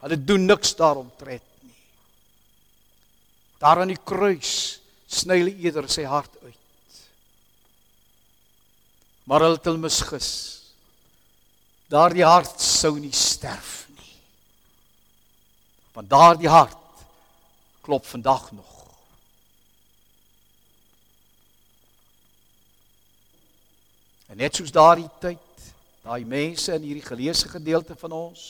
Hulle 0.02 0.18
doen 0.24 0.44
niks 0.46 0.74
daaromtrent 0.78 1.44
nie. 1.66 1.74
Daar 3.58 3.82
aan 3.82 3.92
die 3.92 4.02
kruis 4.04 4.52
sny 5.08 5.40
hulle 5.40 5.56
eerder 5.56 5.88
sy 5.90 6.04
hart 6.06 6.34
uit. 6.44 7.00
Maar 9.28 9.44
hulle 9.44 9.58
het 9.58 9.68
hom 9.68 9.80
misgis. 9.82 10.30
Daardie 11.88 12.24
hart 12.24 12.60
sou 12.60 12.94
nie 13.00 13.14
sterf 13.16 13.86
nie. 13.96 14.14
Want 15.96 16.10
daardie 16.12 16.50
hart 16.52 16.76
klop 17.84 18.06
vandag 18.06 18.50
nog. 18.52 18.74
En 24.28 24.36
net 24.36 24.54
soos 24.54 24.72
daardie 24.72 25.08
tyd, 25.20 25.68
daai 26.04 26.24
mense 26.28 26.74
in 26.76 26.84
hierdie 26.84 27.04
geleesde 27.04 27.48
gedeelte 27.48 27.96
van 27.96 28.12
ons, 28.12 28.42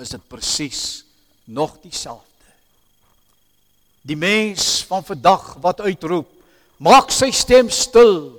is 0.00 0.12
dit 0.14 0.28
presies 0.28 1.04
nog 1.44 1.76
dieselfde. 1.82 2.28
Die 4.02 4.16
mens 4.16 4.82
van 4.88 5.04
vandag 5.04 5.56
wat 5.62 5.80
uitroep, 5.80 6.28
maak 6.82 7.12
sy 7.14 7.30
stem 7.34 7.70
stil. 7.70 8.32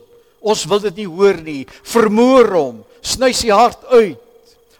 Ons 0.43 0.65
wil 0.67 0.81
dit 0.83 1.03
nie 1.03 1.07
hoor 1.07 1.39
nie. 1.39 1.61
Vermoor 1.87 2.49
hom, 2.51 2.81
sny 2.99 3.31
sy 3.35 3.51
hart 3.53 3.85
uit. 3.93 4.19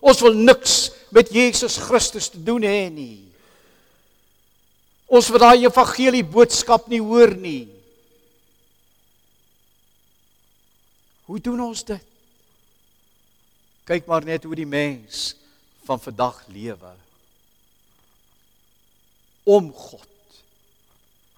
Ons 0.03 0.19
wil 0.25 0.35
niks 0.35 0.89
met 1.15 1.29
Jesus 1.31 1.77
Christus 1.79 2.27
te 2.33 2.41
doen 2.43 2.65
hê 2.67 2.89
nie. 2.91 3.21
Ons 5.07 5.29
wil 5.31 5.39
daai 5.39 5.63
evangelie 5.63 6.25
boodskap 6.25 6.89
nie 6.91 6.99
hoor 7.03 7.31
nie. 7.37 7.69
Hoe 11.29 11.39
doen 11.39 11.61
ons 11.69 11.85
dit? 11.87 12.11
Kyk 13.87 14.09
maar 14.09 14.25
net 14.27 14.43
hoe 14.47 14.57
die 14.57 14.67
mens 14.67 15.31
van 15.83 15.99
vandag 15.99 16.43
lewe. 16.47 16.93
Om 19.43 19.71
God 19.73 20.07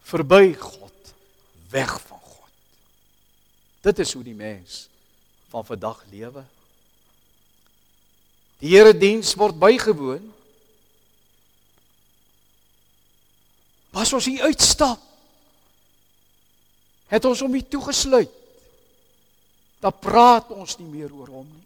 verby 0.06 0.54
God, 0.54 1.14
weg 1.70 2.02
van 2.02 2.20
God. 2.20 2.52
Dit 3.82 4.00
is 4.00 4.14
hoe 4.14 4.24
die 4.24 4.38
mens 4.38 4.86
van 5.50 5.66
vandag 5.66 6.04
lewe. 6.12 6.44
Die 8.62 8.72
Here 8.76 8.94
diens 8.98 9.34
word 9.38 9.58
bygewoon. 9.60 10.30
Pas 13.96 14.14
ons 14.14 14.28
hier 14.30 14.46
uitstap. 14.46 15.02
Het 17.10 17.26
ons 17.26 17.42
hom 17.46 17.54
hier 17.54 17.68
toegesluit. 17.70 18.32
Dan 19.82 19.94
praat 20.02 20.50
ons 20.54 20.78
nie 20.82 20.90
meer 20.90 21.14
oor 21.14 21.30
hom 21.40 21.48
nie. 21.50 21.66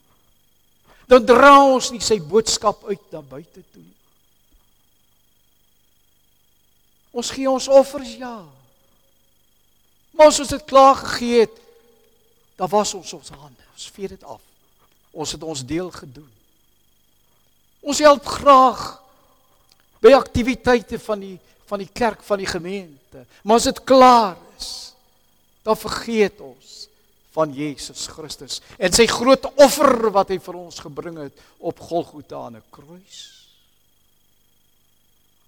Dan 1.09 1.25
dra 1.25 1.55
ons 1.65 1.89
nie 1.93 2.03
sy 2.05 2.19
boodskap 2.21 2.83
uit 2.85 3.01
na 3.13 3.21
buite 3.25 3.63
toe 3.63 3.81
nie. 3.81 3.95
Ons 7.17 7.31
gee 7.33 7.49
ons 7.49 7.67
offers 7.73 8.11
ja. 8.19 8.37
Maar 10.13 10.29
as 10.29 10.39
ons 10.43 10.53
dit 10.53 10.65
klaar 10.69 10.99
gegee 10.99 11.47
het, 11.47 11.57
dan 12.59 12.69
was 12.69 12.93
ons 12.93 13.13
ons 13.17 13.33
hande. 13.33 13.65
Ons 13.73 13.89
vee 13.95 14.11
dit 14.11 14.23
af. 14.23 14.41
Ons 15.11 15.33
het 15.33 15.43
ons 15.43 15.65
deel 15.65 15.89
gedoen. 15.95 16.29
Ons 17.81 18.01
help 18.03 18.25
graag 18.27 18.83
by 20.03 20.13
aktiwiteite 20.13 20.99
van 21.01 21.23
die 21.23 21.37
van 21.69 21.83
die 21.83 21.91
kerk 21.93 22.23
van 22.25 22.41
die 22.41 22.49
gemeente. 22.49 23.25
Maar 23.45 23.59
as 23.59 23.67
dit 23.69 23.83
klaar 23.85 24.37
is, 24.57 24.69
dan 25.61 25.77
vergeet 25.77 26.39
ons 26.41 26.88
van 27.35 27.53
Jesus 27.53 28.07
Christus 28.07 28.61
en 28.77 28.93
sy 28.93 29.05
groot 29.07 29.45
offer 29.61 30.09
wat 30.11 30.29
hy 30.33 30.39
vir 30.39 30.55
ons 30.55 30.79
gebring 30.79 31.17
het 31.17 31.45
op 31.59 31.79
Golgotha 31.79 32.45
aan 32.45 32.57
'n 32.57 32.63
kruis. 32.71 33.19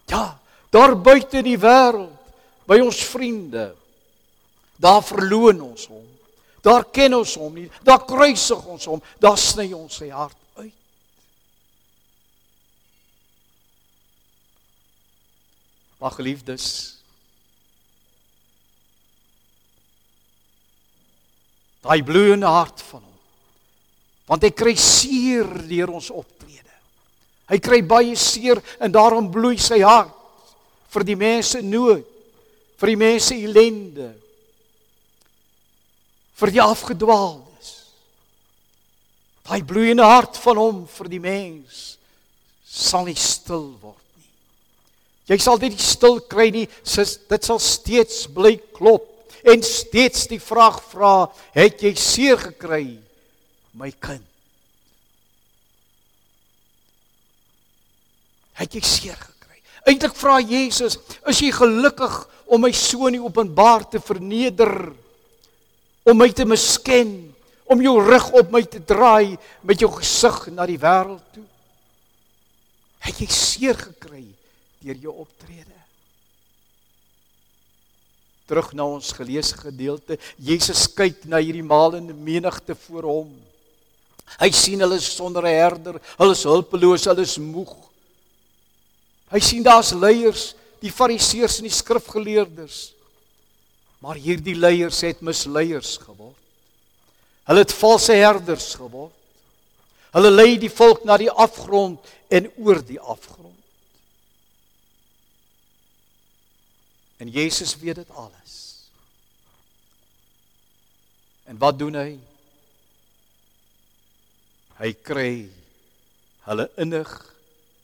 Ja, 0.06 0.39
daar 0.70 0.96
buite 1.02 1.38
in 1.38 1.44
die 1.44 1.58
wêreld, 1.58 2.17
by 2.67 2.80
ons 2.80 3.04
vriende, 3.04 3.76
daar 4.78 5.04
verloon 5.04 5.62
ons 5.62 5.88
hom. 5.88 6.08
Daar 6.62 6.86
ken 6.94 7.13
ons 7.17 7.36
hom 7.36 7.54
nie. 7.54 7.70
Daar 7.82 8.06
kruisig 8.06 8.65
ons 8.65 8.86
hom. 8.86 9.02
Daar 9.20 9.38
sny 9.38 9.72
ons 9.74 9.96
sy 9.98 10.10
hart 10.13 10.38
uit. 10.54 10.74
Maar 15.98 16.12
geliefdes, 16.12 17.01
daai 21.82 22.02
bloeiende 22.06 22.50
hart 22.50 22.82
van 22.91 23.02
hom. 23.02 23.17
Want 24.30 24.46
hy 24.46 24.52
kry 24.56 24.76
seer 24.80 25.50
deur 25.67 25.91
ons 25.98 26.12
optrede. 26.13 26.76
Hy 27.52 27.60
kry 27.60 27.82
baie 27.84 28.15
seer 28.15 28.62
en 28.80 28.94
daarom 28.94 29.32
bloei 29.34 29.58
sy 29.60 29.82
hart 29.84 30.15
vir 30.91 31.08
die 31.08 31.17
mense 31.20 31.62
nood, 31.63 32.04
vir 32.80 32.91
die 32.94 33.00
mense 33.00 33.36
ellende, 33.36 34.12
vir 36.39 36.52
die 36.56 36.63
afgedwaaldes. 36.63 37.72
Daai 39.48 39.62
bloeiende 39.67 40.08
hart 40.08 40.39
van 40.41 40.60
hom 40.62 40.84
vir 40.89 41.12
die 41.12 41.22
mens 41.22 41.82
sal 42.72 43.04
nie 43.08 43.17
stil 43.20 43.74
word 43.82 44.00
nie. 44.15 44.30
Jy 45.34 45.38
sal 45.44 45.60
dit 45.60 45.76
nie 45.76 45.84
stil 45.84 46.22
kry 46.32 46.48
nie, 46.56 46.67
sis, 46.88 47.17
dit 47.28 47.48
sal 47.48 47.60
steeds 47.60 48.24
bly 48.32 48.56
klop 48.76 49.11
en 49.44 49.64
steeds 49.66 50.28
die 50.30 50.42
vraag 50.42 50.82
vra, 50.92 51.16
het 51.56 51.82
jy 51.82 51.94
seer 51.98 52.38
gekry, 52.38 53.00
my 53.78 53.92
kind? 54.00 54.26
Het 58.62 58.78
jy 58.78 58.84
seer 58.86 59.18
gekry? 59.18 59.62
Eintlik 59.90 60.14
vra 60.18 60.38
Jesus, 60.40 61.00
is 61.30 61.42
jy 61.42 61.50
gelukkig 61.56 62.18
om 62.52 62.62
my 62.62 62.74
so 62.76 63.08
in 63.10 63.18
die 63.18 63.24
openbaar 63.24 63.88
te 63.90 64.04
verneder? 64.04 64.92
om 66.04 66.18
my 66.18 66.30
te 66.34 66.46
misken, 66.46 67.12
om 67.64 67.82
jou 67.82 67.96
rug 68.04 68.32
op 68.36 68.52
my 68.52 68.64
te 68.68 68.82
draai 68.84 69.38
met 69.66 69.80
jou 69.80 69.90
gesig 70.00 70.48
na 70.56 70.66
die 70.68 70.80
wêreld 70.82 71.24
toe. 71.36 71.46
Het 73.06 73.22
jy 73.24 73.30
seer 73.34 73.78
gekry 73.80 74.26
deur 74.82 74.98
jou 75.06 75.14
optrede? 75.24 75.81
Terug 78.52 78.74
na 78.76 78.84
ons 78.84 79.14
geleesde 79.16 79.62
gedeelte, 79.64 80.18
Jesus 80.36 80.84
kyk 80.92 81.24
na 81.32 81.40
hierdie 81.40 81.64
malende 81.64 82.12
menigte 82.12 82.76
voor 82.76 83.08
hom. 83.08 83.30
Hy 84.42 84.50
sien 84.56 84.84
hulle 84.84 85.00
sonder 85.00 85.48
'n 85.48 85.56
herder, 85.56 86.02
hulle 86.20 86.36
is 86.36 86.44
hulpeloos, 86.44 87.08
hulle 87.08 87.24
is 87.24 87.38
moeg. 87.38 87.72
Hy 89.32 89.40
sien 89.40 89.64
daar's 89.64 89.94
leiers, 89.96 90.56
die 90.82 90.92
fariseërs 90.92 91.60
en 91.60 91.68
die 91.70 91.78
skrifgeleerdes 91.78 92.92
Maar 94.02 94.18
hierdie 94.18 94.58
leiers 94.58 95.04
het 95.06 95.22
misleiers 95.22 95.98
geword. 96.02 96.38
Hulle 97.46 97.62
het 97.62 97.74
valse 97.74 98.16
herders 98.18 98.74
geword. 98.80 99.14
Hulle 100.12 100.32
lei 100.34 100.56
die 100.60 100.72
volk 100.74 101.06
na 101.06 101.20
die 101.22 101.30
afgrond 101.30 102.02
en 102.34 102.50
oor 102.58 102.82
die 102.86 103.00
afgrond. 103.00 103.61
En 107.22 107.30
Jesus 107.30 107.76
weet 107.78 108.02
dit 108.02 108.16
alles. 108.18 108.58
En 111.46 111.58
wat 111.62 111.78
doen 111.78 111.94
hy? 112.00 112.12
Hy 114.82 114.92
kry 115.06 115.34
hulle 116.50 116.66
innig 116.82 117.12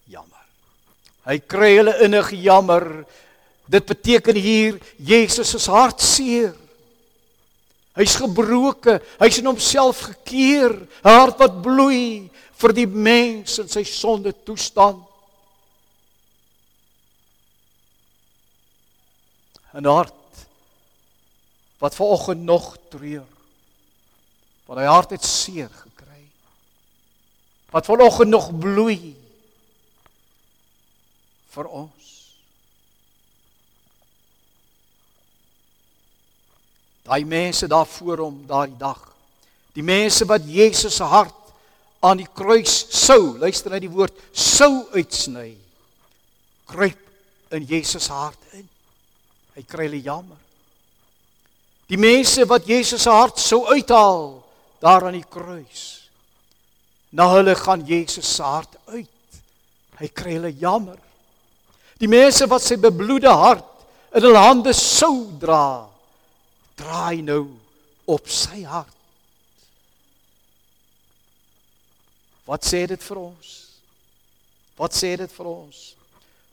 jammer. 0.10 0.46
Hy 1.28 1.38
kry 1.46 1.76
hulle 1.78 1.94
innig 2.08 2.32
jammer 2.42 2.88
Dit 3.68 3.86
beteken 3.86 4.36
hier 4.40 4.80
Jesus 4.96 5.52
is 5.54 5.68
hartseer. 5.68 6.56
Hy's 7.98 8.16
gebroke, 8.16 9.00
hy's 9.20 9.40
in 9.42 9.50
homself 9.50 10.04
gekeer, 10.06 10.72
'n 10.72 10.88
hart 11.04 11.40
wat 11.42 11.62
bloei 11.66 12.30
vir 12.62 12.74
die 12.74 12.88
mens 12.88 13.58
in 13.60 13.68
sy 13.68 13.84
sonde 13.84 14.32
toestand. 14.46 15.02
'n 19.78 19.86
Hart 19.86 20.14
wat 21.78 21.96
vanoggend 21.96 22.42
nog 22.42 22.78
treur. 22.90 23.26
Want 24.66 24.80
hy 24.80 24.86
hart 24.86 25.10
het 25.10 25.26
seer 25.26 25.70
gekry. 25.70 26.24
Wat 27.70 27.86
vanoggend 27.86 28.30
nog 28.30 28.50
bloei 28.58 29.16
vir 31.54 31.68
ons. 31.68 32.14
Daai 37.08 37.26
mense 37.26 37.68
daar 37.68 37.88
voor 37.88 38.18
hom 38.26 38.42
daardie 38.48 38.78
dag. 38.78 39.00
Die 39.78 39.86
mense 39.86 40.26
wat 40.26 40.44
Jesus 40.46 40.96
se 40.96 41.04
hart 41.04 41.36
aan 42.00 42.18
die 42.18 42.30
kruis 42.34 42.86
sou, 43.06 43.38
luister 43.38 43.72
na 43.72 43.80
die 43.80 43.92
woord, 43.92 44.14
sou 44.32 44.88
uitsny. 44.92 45.54
Kruip 46.68 47.00
in 47.56 47.64
Jesus 47.64 48.10
hart 48.12 48.42
in. 48.58 48.68
Hy 49.58 49.64
kry 49.66 49.88
hulle 49.88 50.04
jammer. 50.06 50.38
Die 51.90 51.98
mense 51.98 52.46
wat 52.50 52.68
Jesus 52.70 53.06
se 53.08 53.14
hart 53.14 53.40
sou 53.42 53.64
uithaal 53.72 54.36
daar 54.84 55.08
aan 55.08 55.18
die 55.18 55.26
kruis. 55.26 55.86
Na 57.10 57.30
hulle 57.32 57.56
gaan 57.58 57.86
Jesus 57.88 58.36
se 58.36 58.44
hart 58.44 58.76
uit. 58.94 59.42
Hy 59.98 60.10
kry 60.14 60.36
hulle 60.36 60.54
jammer. 60.54 61.00
Die 61.98 62.12
mense 62.12 62.46
wat 62.52 62.62
sy 62.62 62.78
bebloede 62.78 63.32
hart 63.34 63.66
in 64.14 64.28
hulle 64.28 64.42
hande 64.42 64.74
sou 64.78 65.26
dra 65.42 65.88
draai 66.78 67.24
nou 67.26 67.48
op 68.06 68.30
sy 68.30 68.62
hart. 68.70 68.94
Wat 72.48 72.64
sê 72.64 72.86
dit 72.88 73.02
vir 73.04 73.20
ons? 73.20 73.56
Wat 74.78 74.94
sê 74.94 75.16
dit 75.20 75.32
vir 75.34 75.50
ons? 75.50 75.80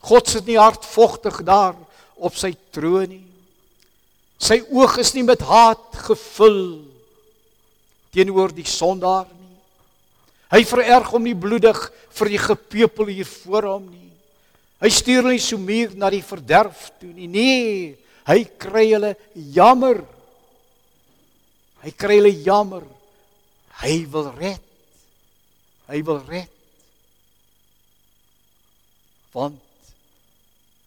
God 0.05 0.29
sit 0.29 0.49
nie 0.49 0.57
hartvogtig 0.59 1.43
daar 1.47 1.77
op 2.17 2.37
sy 2.39 2.53
troon 2.75 3.09
nie. 3.11 3.25
Sy 4.39 4.61
oog 4.75 4.99
is 5.03 5.15
nie 5.17 5.25
met 5.27 5.43
haat 5.47 6.01
gevul 6.07 6.85
teenoor 8.15 8.53
die 8.55 8.67
sondaar 8.69 9.27
nie. 9.31 9.59
Hy 10.55 10.63
vererg 10.69 11.11
hom 11.11 11.25
nie 11.27 11.35
bloedig 11.35 11.79
vir 12.15 12.31
die 12.31 12.43
gepeupel 12.43 13.11
hier 13.11 13.29
voor 13.43 13.71
hom 13.75 13.87
nie. 13.91 14.11
Hy 14.85 14.91
stuur 14.93 15.25
hulle 15.31 15.41
so 15.43 15.59
meer 15.59 15.95
na 15.97 16.11
die 16.13 16.23
verderf 16.23 16.91
toe 17.01 17.11
nie. 17.11 17.31
Nee, 17.31 17.95
hy 18.29 18.41
kry 18.61 18.91
hulle 18.93 19.15
jammer 19.35 20.03
Hy 21.85 21.93
kry 21.93 22.17
hulle 22.17 22.33
jammer. 22.41 22.85
Hy 23.83 23.95
wil 24.09 24.31
red. 24.39 24.63
Hy 25.91 26.01
wil 26.07 26.21
red. 26.25 26.49
Want 29.35 29.59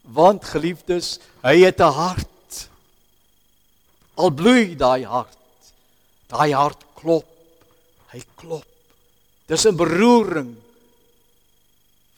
want 0.07 0.45
geliefdes, 0.45 1.19
hy 1.43 1.63
het 1.65 1.79
'n 1.79 1.93
hart. 1.93 2.69
Al 4.15 4.31
bloei 4.31 4.75
daai 4.75 5.05
hart. 5.05 5.37
Daai 6.27 6.53
hart 6.53 6.83
klop. 6.95 7.27
Hy 8.11 8.23
klop. 8.35 8.65
Dis 9.47 9.65
'n 9.65 9.75
beroering 9.75 10.55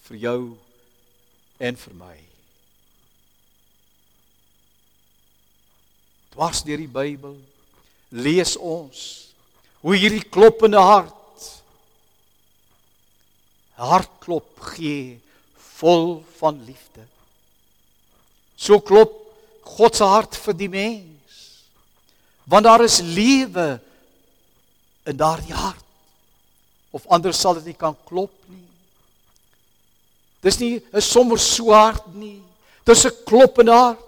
vir 0.02 0.18
jou 0.18 0.58
en 1.60 1.76
vir 1.76 1.94
my. 1.94 2.18
Dwars 6.30 6.64
deur 6.64 6.78
die 6.78 6.88
Bybel 6.88 7.38
lees 8.10 8.58
ons 8.58 9.34
hoe 9.82 9.96
hierdie 9.96 10.30
kloppende 10.30 10.80
hart 10.80 11.16
hartklop 13.80 14.60
gee 14.76 15.20
vol 15.80 16.20
van 16.40 16.60
liefde. 16.68 17.06
So 18.60 18.82
klop 18.84 19.16
God 19.64 19.96
se 19.96 20.04
hart 20.04 20.36
vir 20.44 20.58
die 20.60 20.68
mens. 20.72 21.38
Want 22.50 22.68
daar 22.68 22.84
is 22.84 23.00
lewe 23.00 23.78
in 25.08 25.18
daardie 25.18 25.56
hart. 25.56 25.86
Of 26.92 27.06
anders 27.08 27.40
sal 27.40 27.56
dit 27.60 27.70
nie 27.72 27.78
kan 27.78 27.96
klop 28.10 28.34
nie. 28.50 28.66
Dis 30.44 30.60
nie 30.60 30.82
'n 30.94 31.02
sommer 31.02 31.38
swart 31.38 32.14
nie. 32.16 32.42
Dis 32.86 33.06
'n 33.06 33.16
kloppende 33.26 33.72
hart. 33.72 34.06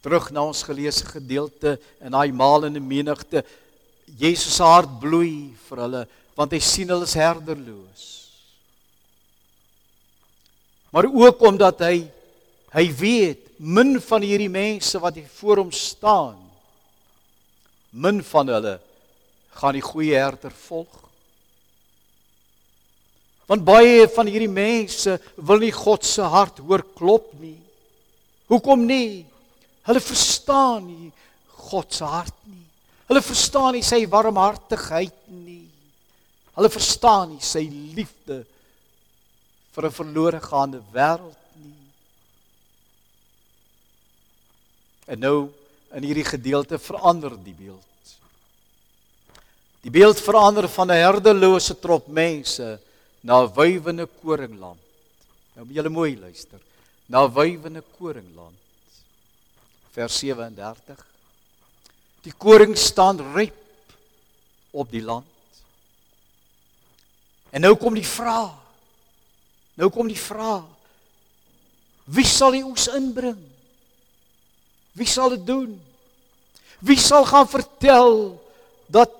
Terug 0.00 0.30
na 0.30 0.44
ons 0.44 0.62
geleesde 0.62 1.04
gedeelte 1.04 1.78
in 2.00 2.12
daai 2.12 2.32
malende 2.32 2.80
menigte. 2.80 3.44
Jesus 4.16 4.56
se 4.56 4.62
hart 4.62 5.00
bloei 5.00 5.52
vir 5.68 5.78
hulle 5.78 6.08
want 6.34 6.52
hy 6.52 6.58
sien 6.58 6.88
hulle 6.88 7.04
is 7.04 7.14
herderloos. 7.14 8.19
Maar 10.90 11.06
ook 11.06 11.42
omdat 11.46 11.84
hy 11.86 11.96
hy 12.70 12.86
weet 12.94 13.46
min 13.58 13.96
van 14.00 14.22
hierdie 14.22 14.50
mense 14.50 14.98
wat 15.02 15.16
hier 15.18 15.30
voor 15.40 15.64
hom 15.64 15.72
staan 15.74 16.38
min 17.90 18.20
van 18.22 18.46
hulle 18.46 18.76
gaan 19.58 19.74
die 19.74 19.82
goeie 19.82 20.14
herder 20.14 20.54
volg. 20.54 20.98
Want 23.50 23.66
baie 23.66 24.06
van 24.14 24.30
hierdie 24.30 24.50
mense 24.50 25.16
wil 25.34 25.58
nie 25.58 25.72
God 25.74 26.06
se 26.06 26.22
hart 26.22 26.62
hoor 26.62 26.84
klop 26.94 27.32
nie. 27.42 27.58
Hoekom 28.50 28.86
nie? 28.86 29.24
Hulle 29.88 30.02
verstaan 30.02 30.86
nie 30.86 31.10
God 31.66 31.90
se 31.94 32.06
hart 32.06 32.36
nie. 32.46 32.62
Hulle 33.10 33.22
verstaan 33.26 33.74
nie 33.74 33.82
sy 33.82 34.04
warmhartigheid 34.10 35.16
nie. 35.34 35.66
Hulle 36.54 36.70
verstaan 36.70 37.34
nie 37.34 37.42
sy 37.42 37.64
liefde 37.66 38.44
vir 39.72 39.86
'n 39.86 39.90
verlore 39.90 40.40
gaande 40.40 40.82
wêreld 40.92 41.36
nie. 41.54 41.86
En 45.06 45.18
nou 45.18 45.52
in 45.94 46.02
hierdie 46.02 46.24
gedeelte 46.24 46.78
verander 46.78 47.36
die 47.44 47.54
beeld. 47.54 47.86
Die 49.82 49.90
beeld 49.90 50.20
verander 50.20 50.68
van 50.68 50.90
'n 50.90 51.02
herdelose 51.02 51.78
trop 51.78 52.06
mense 52.08 52.80
na 53.20 53.42
'n 53.42 53.52
wywende 53.54 54.06
koringland. 54.06 54.80
Nou 55.54 55.66
moet 55.66 55.74
julle 55.74 55.88
mooi 55.88 56.18
luister. 56.18 56.60
Na 57.06 57.28
wywende 57.32 57.82
koringland. 57.98 58.56
Vers 59.90 60.18
37. 60.18 61.06
Die 62.22 62.32
koring 62.32 62.76
staan 62.78 63.34
ryp 63.34 63.56
op 64.70 64.90
die 64.90 65.02
land. 65.02 65.26
En 67.50 67.60
nou 67.60 67.74
kom 67.76 67.94
die 67.94 68.06
vraag. 68.06 68.59
Nou 69.80 69.88
kom 69.92 70.10
die 70.10 70.18
vraag. 70.20 70.66
Wie 72.10 72.26
sal 72.26 72.52
die 72.52 72.66
oes 72.66 72.88
inbring? 72.92 73.38
Wie 74.98 75.08
sal 75.08 75.32
dit 75.32 75.46
doen? 75.46 75.72
Wie 76.84 76.98
sal 77.00 77.24
gaan 77.28 77.48
vertel 77.48 78.12
dat 78.90 79.14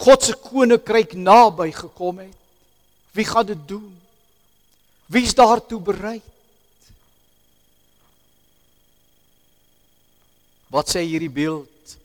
God 0.00 0.24
se 0.24 0.34
koninkryk 0.34 1.14
naby 1.14 1.68
gekom 1.76 2.22
het? 2.24 2.36
Wie 3.14 3.26
gaan 3.26 3.46
dit 3.46 3.62
doen? 3.68 3.90
Wie 5.10 5.22
is 5.26 5.34
daartoe 5.34 5.80
bereid? 5.82 6.26
Wat 10.70 10.90
sê 10.90 11.02
hierdie 11.02 11.32
beeld 11.34 11.96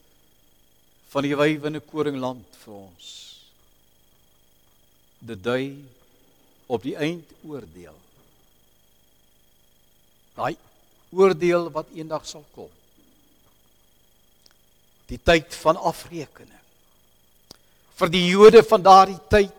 van 1.13 1.25
die 1.25 1.35
wywende 1.37 1.81
koringland 1.85 2.57
vir 2.65 2.73
ons? 2.81 3.11
Dit 5.21 5.43
dui 5.45 5.69
op 6.65 6.83
die 6.83 6.95
eindoordeel. 6.95 7.95
Daai 10.35 10.55
oordeel 11.15 11.69
wat 11.71 11.91
eendag 11.95 12.25
sal 12.27 12.43
kom. 12.55 12.71
Die 15.07 15.19
tyd 15.21 15.53
van 15.61 15.77
afrekening. 15.77 16.63
Vir 17.95 18.11
die 18.11 18.25
Jode 18.27 18.63
van 18.65 18.83
daardie 18.83 19.19
tyd 19.31 19.53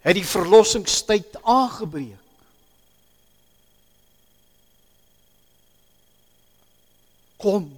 het 0.00 0.16
die 0.16 0.26
verlossingstyd 0.26 1.36
aangebreek. 1.44 2.16
Kom. 7.40 7.68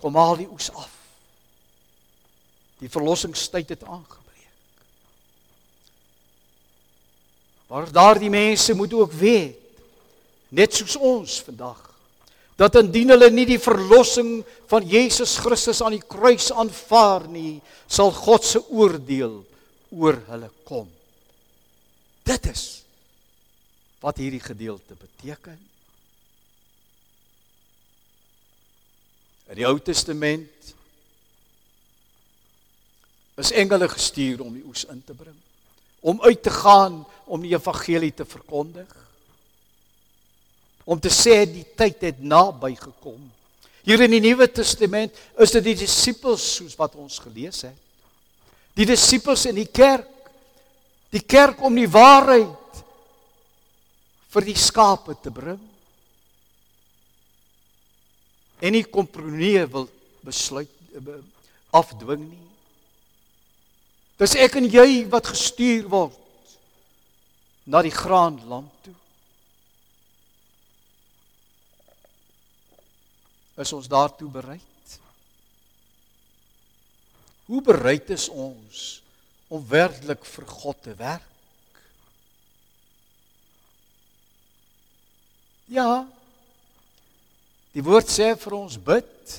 Kom 0.00 0.16
haal 0.16 0.38
die 0.40 0.48
oes 0.50 0.70
af. 0.74 0.94
Die 2.80 2.90
verlossingstyd 2.90 3.76
het 3.76 3.84
aangebreek. 3.84 4.19
Maar 7.70 7.92
daardie 7.94 8.30
mense 8.30 8.74
moet 8.74 8.92
ook 8.98 9.12
weet 9.14 9.56
net 10.50 10.74
soos 10.74 10.96
ons 10.98 11.38
vandag 11.46 11.86
dat 12.58 12.76
indien 12.76 13.14
hulle 13.14 13.30
nie 13.32 13.46
die 13.48 13.60
verlossing 13.62 14.42
van 14.68 14.84
Jesus 14.84 15.38
Christus 15.40 15.78
aan 15.80 15.94
die 15.94 16.04
kruis 16.04 16.50
aanvaar 16.52 17.24
nie, 17.30 17.60
sal 17.88 18.10
God 18.12 18.44
se 18.44 18.60
oordeel 18.68 19.38
oor 19.96 20.18
hulle 20.26 20.50
kom. 20.68 20.90
Dit 22.28 22.50
is 22.50 22.64
wat 24.04 24.20
hierdie 24.20 24.42
gedeelte 24.44 24.92
beteken. 24.92 25.56
In 29.50 29.58
die 29.62 29.66
Ou 29.68 29.78
Testament 29.80 30.74
is 33.40 33.54
engele 33.56 33.88
gestuur 33.88 34.44
om 34.44 34.52
die 34.52 34.66
oes 34.68 34.84
in 34.92 35.00
te 35.06 35.16
bring, 35.16 35.38
om 36.00 36.20
uit 36.22 36.42
te 36.42 36.50
gaan 36.50 37.02
om 37.30 37.42
die 37.42 37.54
evangelie 37.54 38.12
te 38.14 38.24
verkondig 38.24 39.00
om 40.90 40.98
te 40.98 41.10
sê 41.12 41.44
die 41.46 41.62
tyd 41.78 42.00
het 42.02 42.18
naby 42.18 42.72
gekom. 42.74 43.20
Hier 43.86 44.00
in 44.02 44.10
die 44.10 44.22
Nuwe 44.24 44.48
Testament 44.50 45.14
is 45.38 45.52
dit 45.54 45.68
die 45.70 45.76
disippels 45.84 46.42
soos 46.56 46.74
wat 46.78 46.96
ons 46.98 47.20
gelees 47.22 47.62
het. 47.68 47.76
Die 48.74 48.88
disippels 48.88 49.46
in 49.50 49.60
die 49.60 49.68
kerk. 49.70 50.08
Die 51.14 51.22
kerk 51.22 51.62
om 51.66 51.78
die 51.78 51.88
waarheid 51.90 52.82
vir 54.30 54.46
die 54.46 54.58
skape 54.58 55.14
te 55.22 55.30
bring. 55.34 55.62
En 58.58 58.74
nie 58.74 58.84
kompromie 58.84 59.62
wil 59.70 59.88
besluit 60.26 60.70
eh, 60.94 61.16
afdwing 61.70 62.26
nie. 62.28 62.49
Dis 64.20 64.36
ek 64.36 64.58
en 64.60 64.66
jy 64.68 65.06
wat 65.08 65.30
gestuur 65.32 65.86
word 65.88 66.16
na 67.64 67.80
die 67.80 67.94
graanland 67.94 68.72
toe. 68.84 68.96
Is 73.60 73.72
ons 73.76 73.88
daartoe 73.88 74.28
bereid? 74.32 74.96
Hoe 77.48 77.62
bereid 77.64 78.12
is 78.12 78.28
ons 78.28 79.00
om 79.50 79.64
werklik 79.68 80.24
vir 80.28 80.46
God 80.48 80.82
te 80.84 80.94
werk? 80.96 81.26
Ja. 85.70 86.04
Die 87.72 87.84
woord 87.86 88.10
sê 88.10 88.32
vir 88.38 88.56
ons 88.58 88.76
bid. 88.76 89.34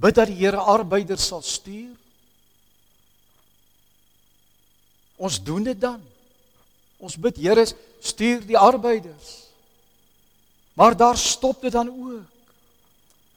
Bid 0.00 0.20
dat 0.20 0.30
die 0.30 0.38
Here 0.40 0.60
arbeiders 0.72 1.28
sal 1.32 1.42
stuur. 1.44 1.99
Ons 5.20 5.36
doen 5.44 5.62
dit 5.62 5.76
dan. 5.76 6.00
Ons 6.96 7.16
bid 7.20 7.36
Here 7.36 7.66
stuur 8.00 8.40
die 8.48 8.58
arbeiders. 8.58 9.52
Maar 10.72 10.96
daar 10.96 11.18
stop 11.18 11.60
dit 11.60 11.72
dan 11.72 11.88
ook. 11.88 12.24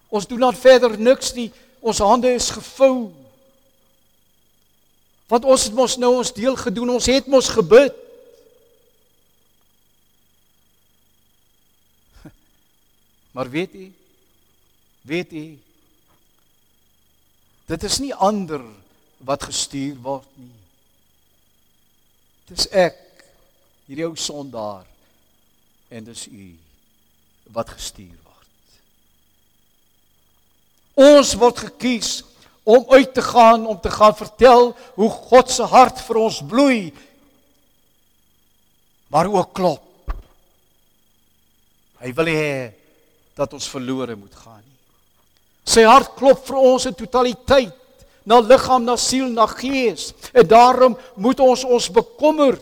Ons 0.07 0.27
doen 0.27 0.39
dan 0.39 0.55
verder 0.55 0.99
niks 0.99 1.33
nie. 1.33 1.51
Ons 1.79 1.97
hande 1.99 2.31
is 2.31 2.49
gevou. 2.55 3.11
Want 5.27 5.43
ons 5.43 5.63
het 5.67 5.73
mos 5.75 5.97
nou 5.99 6.15
ons 6.21 6.33
deel 6.33 6.55
gedoen. 6.55 6.89
Ons 6.95 7.05
het 7.11 7.27
mos 7.27 7.49
gebid. 7.51 7.93
Maar 13.35 13.49
weet 13.49 13.73
u? 13.73 13.91
Weet 15.01 15.33
u? 15.33 15.59
Dit 17.65 17.83
is 17.83 17.97
nie 17.99 18.15
ander 18.15 18.61
wat 19.17 19.43
gestuur 19.43 19.95
word 19.99 20.27
nie. 20.39 20.62
Dis 22.53 22.67
ek, 22.69 22.99
hierdie 23.89 24.05
ou 24.05 24.15
sondaar 24.19 24.85
en 25.93 26.05
dis 26.05 26.27
u 26.29 26.45
wat 27.53 27.73
gestuur 27.73 28.17
word. 28.23 28.77
Ons 31.01 31.33
word 31.41 31.63
gekies 31.67 32.21
om 32.63 32.85
uit 32.93 33.11
te 33.13 33.23
gaan 33.25 33.65
om 33.67 33.79
te 33.81 33.91
gaan 33.91 34.15
vertel 34.15 34.71
hoe 34.95 35.09
God 35.09 35.51
se 35.51 35.65
hart 35.67 35.99
vir 36.05 36.21
ons 36.21 36.39
bloei 36.47 36.93
maar 39.13 39.29
ook 39.29 39.51
klop. 39.53 40.13
Hy 42.01 42.11
wil 42.17 42.31
hê 42.33 42.53
dat 43.37 43.53
ons 43.53 43.67
verlore 43.69 44.15
moet 44.17 44.33
gaan 44.35 44.61
nie. 44.63 44.79
Sy 45.69 45.83
hart 45.85 46.15
klop 46.17 46.41
vir 46.47 46.57
ons 46.59 46.87
in 46.89 46.97
totaliteit, 46.97 47.75
na 48.25 48.39
liggaam, 48.39 48.83
na 48.85 48.95
siel, 48.99 49.27
na 49.31 49.47
gees. 49.47 50.11
En 50.33 50.47
daarom 50.47 50.97
moet 51.15 51.39
ons 51.43 51.63
ons 51.63 51.89
bekommer 51.91 52.57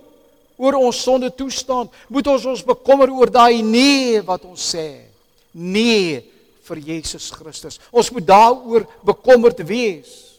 oor 0.62 0.78
ons 0.78 1.04
sonde 1.04 1.32
toestand, 1.34 1.90
moet 2.10 2.28
ons 2.30 2.46
ons 2.52 2.66
bekommer 2.66 3.10
oor 3.10 3.32
daai 3.34 3.64
nee 3.66 4.20
wat 4.26 4.46
ons 4.46 4.68
sê. 4.76 5.08
Nee 5.54 6.22
vir 6.68 6.84
Jesus 6.86 7.32
Christus. 7.34 7.80
Ons 7.90 8.12
moet 8.14 8.28
daaroor 8.28 8.86
bekommerd 9.06 9.64
wees. 9.66 10.38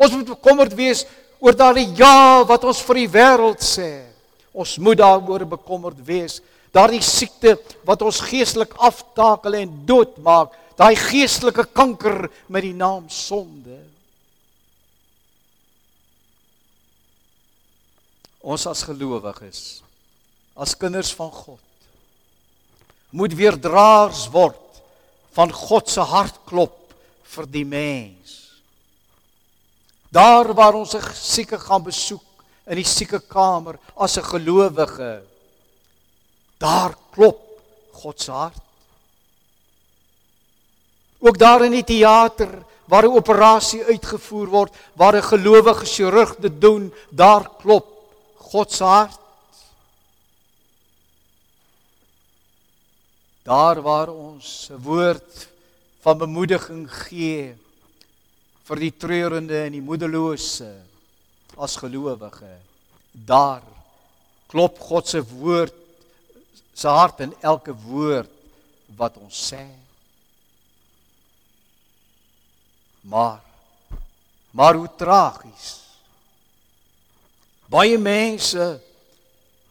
Ons 0.00 0.16
moet 0.16 0.32
bekommerd 0.32 0.72
wees 0.74 1.04
oor 1.38 1.54
daai 1.54 1.84
ja 1.98 2.42
wat 2.48 2.64
ons 2.64 2.80
vir 2.88 3.04
die 3.04 3.12
wêreld 3.18 3.62
sê. 3.62 3.92
Ons 4.54 4.78
moet 4.80 4.98
daaroor 5.02 5.44
bekommerd 5.56 6.00
wees 6.06 6.40
Daardie 6.74 7.02
siekte 7.06 7.54
wat 7.86 8.02
ons 8.02 8.18
geestelik 8.26 8.74
aftakel 8.82 9.60
en 9.60 9.74
doodmaak, 9.86 10.54
daai 10.74 10.96
geestelike 10.98 11.68
kanker 11.70 12.24
met 12.50 12.66
die 12.66 12.74
naam 12.74 13.06
sonde. 13.06 13.78
Ons 18.44 18.66
as 18.68 18.82
gelowiges, 18.84 19.80
as 20.52 20.76
kinders 20.76 21.14
van 21.16 21.30
God, 21.32 21.62
moet 23.14 23.32
weer 23.32 23.56
draers 23.56 24.26
word 24.28 24.60
van 25.34 25.52
God 25.54 25.88
se 25.88 26.04
hartklop 26.04 26.92
vir 27.34 27.48
die 27.50 27.64
mens. 27.64 28.34
Daar 30.12 30.52
waar 30.54 30.76
ons 30.76 30.94
'n 30.94 31.02
sieke 31.14 31.58
gaan 31.58 31.82
besoek 31.82 32.44
in 32.66 32.76
die 32.76 32.84
siekekamer 32.84 33.78
as 33.96 34.18
'n 34.18 34.22
gelowige, 34.22 35.22
daar 36.58 36.94
klop 37.12 37.40
God 37.92 38.20
se 38.20 38.30
hart. 38.30 38.62
Ook 41.20 41.38
daar 41.38 41.64
in 41.64 41.72
die 41.72 41.84
teater 41.84 42.62
waar 42.86 43.04
'n 43.04 43.16
operasie 43.16 43.84
uitgevoer 43.84 44.46
word, 44.46 44.72
waar 44.94 45.16
'n 45.16 45.22
gelowige 45.22 45.86
chirurg 45.86 46.36
dit 46.36 46.60
doen, 46.60 46.92
daar 47.10 47.48
klop 47.58 47.93
God 48.54 48.70
se 48.70 48.84
hart. 48.86 49.18
Daar 53.42 53.82
waar 53.82 54.08
ons 54.08 54.70
'n 54.70 54.78
woord 54.78 55.48
van 56.00 56.18
bemoediging 56.18 56.86
gee 56.86 57.58
vir 58.64 58.78
die 58.78 58.94
treurende 58.94 59.58
en 59.66 59.72
die 59.72 59.82
moederlose 59.82 60.70
as 61.56 61.76
gelowige. 61.76 62.54
Daar 63.10 63.62
klop 64.46 64.78
God 64.78 65.08
se 65.08 65.20
woord 65.22 65.74
se 66.74 66.88
hart 66.88 67.20
in 67.20 67.34
elke 67.40 67.74
woord 67.74 68.30
wat 68.96 69.16
ons 69.16 69.52
sê. 69.52 69.66
Maar 73.02 73.42
maar 74.50 74.74
hoe 74.74 74.90
tragies. 74.96 75.83
Baie 77.74 77.98
mense 77.98 78.66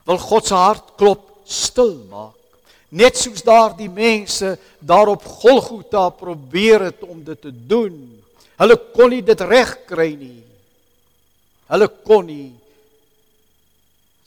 wil 0.03 0.19
God 0.19 0.47
se 0.47 0.57
hart 0.59 0.95
klop 0.99 1.29
stil 1.47 2.01
maak. 2.11 2.35
Net 2.93 3.17
soos 3.17 3.41
daardie 3.45 3.89
mense 3.89 4.57
daar 4.83 5.09
op 5.09 5.23
Golgotha 5.25 6.09
probeer 6.13 6.89
het 6.91 7.05
om 7.07 7.23
dit 7.23 7.39
te 7.41 7.49
doen. 7.49 7.95
Hulle 8.59 8.77
kon 8.93 9.09
nie 9.09 9.23
dit 9.25 9.41
regkry 9.41 10.11
nie. 10.19 10.43
Hulle 11.71 11.87
kon 12.05 12.27
nie. 12.27 12.51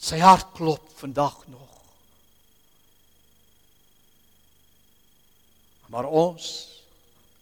Sy 0.03 0.19
hart 0.25 0.51
klop 0.57 0.83
vandag 0.99 1.39
nog. 1.47 1.63
Maar 5.93 6.09
ons 6.11 6.49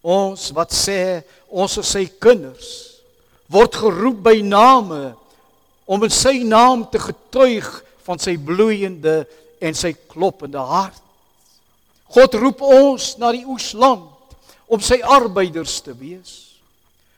ons 0.05 0.51
wat 0.53 0.75
sê 0.77 1.25
ons 1.49 1.79
is 1.81 1.91
sy 1.95 2.03
kinders 2.21 2.73
word 3.49 3.79
geroep 3.81 4.19
by 4.27 4.35
name 4.45 5.15
om 5.85 6.05
in 6.05 6.13
sy 6.13 6.41
naam 6.47 6.87
te 6.91 7.01
getuig 7.03 7.69
van 8.05 8.21
sy 8.21 8.37
bloeiende 8.41 9.23
en 9.65 9.77
sy 9.77 9.93
kloppende 10.09 10.61
hart. 10.61 11.01
God 12.15 12.37
roep 12.39 12.63
ons 12.65 13.15
na 13.21 13.33
die 13.35 13.45
oesland 13.49 14.37
om 14.71 14.81
sy 14.85 15.01
arbeiders 15.03 15.81
te 15.85 15.95
wees. 15.97 16.35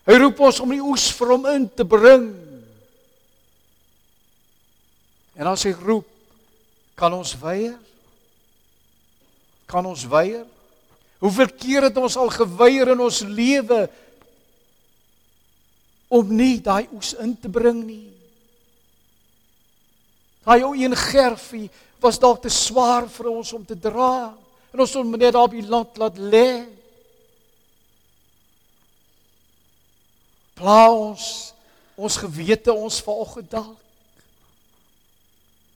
Hy 0.07 0.19
roep 0.23 0.41
ons 0.47 0.61
om 0.63 0.71
die 0.71 0.83
oes 0.83 1.09
vir 1.19 1.33
hom 1.35 1.47
in 1.51 1.67
te 1.69 1.87
bring. 1.87 2.29
En 5.37 5.51
as 5.51 5.67
hy 5.67 5.75
roep, 5.77 6.07
kan 6.97 7.13
ons 7.13 7.35
weier? 7.43 7.77
Kan 9.69 9.87
ons 9.91 10.07
weier? 10.09 10.47
Hoeveel 11.21 11.51
keer 11.59 11.89
het 11.89 11.97
ons 12.01 12.17
al 12.21 12.31
geweier 12.33 12.95
in 12.95 13.03
ons 13.03 13.23
lewe 13.27 13.87
om 16.13 16.29
nie 16.31 16.61
daai 16.63 16.87
oes 16.95 17.17
in 17.21 17.35
te 17.37 17.51
bring 17.53 17.83
nie? 17.83 18.16
Daai 20.47 20.63
ou 20.63 20.75
een 20.79 20.95
gerfie 20.97 21.67
was 21.99 22.21
dalk 22.23 22.45
te 22.45 22.53
swaar 22.53 23.09
vir 23.11 23.33
ons 23.33 23.51
om 23.57 23.65
te 23.67 23.75
dra. 23.75 24.31
En 24.71 24.83
ons 24.85 24.95
moet 25.03 25.19
net 25.19 25.35
daar 25.35 25.49
op 25.49 25.57
die 25.57 25.67
land 25.67 25.99
laat 25.99 26.21
lê. 26.23 26.51
Pla 30.55 30.87
ons 30.93 31.27
ons 31.97 32.19
gewete 32.21 32.73
ons 32.77 33.01
vanoggend 33.01 33.51
dalk. 33.51 33.83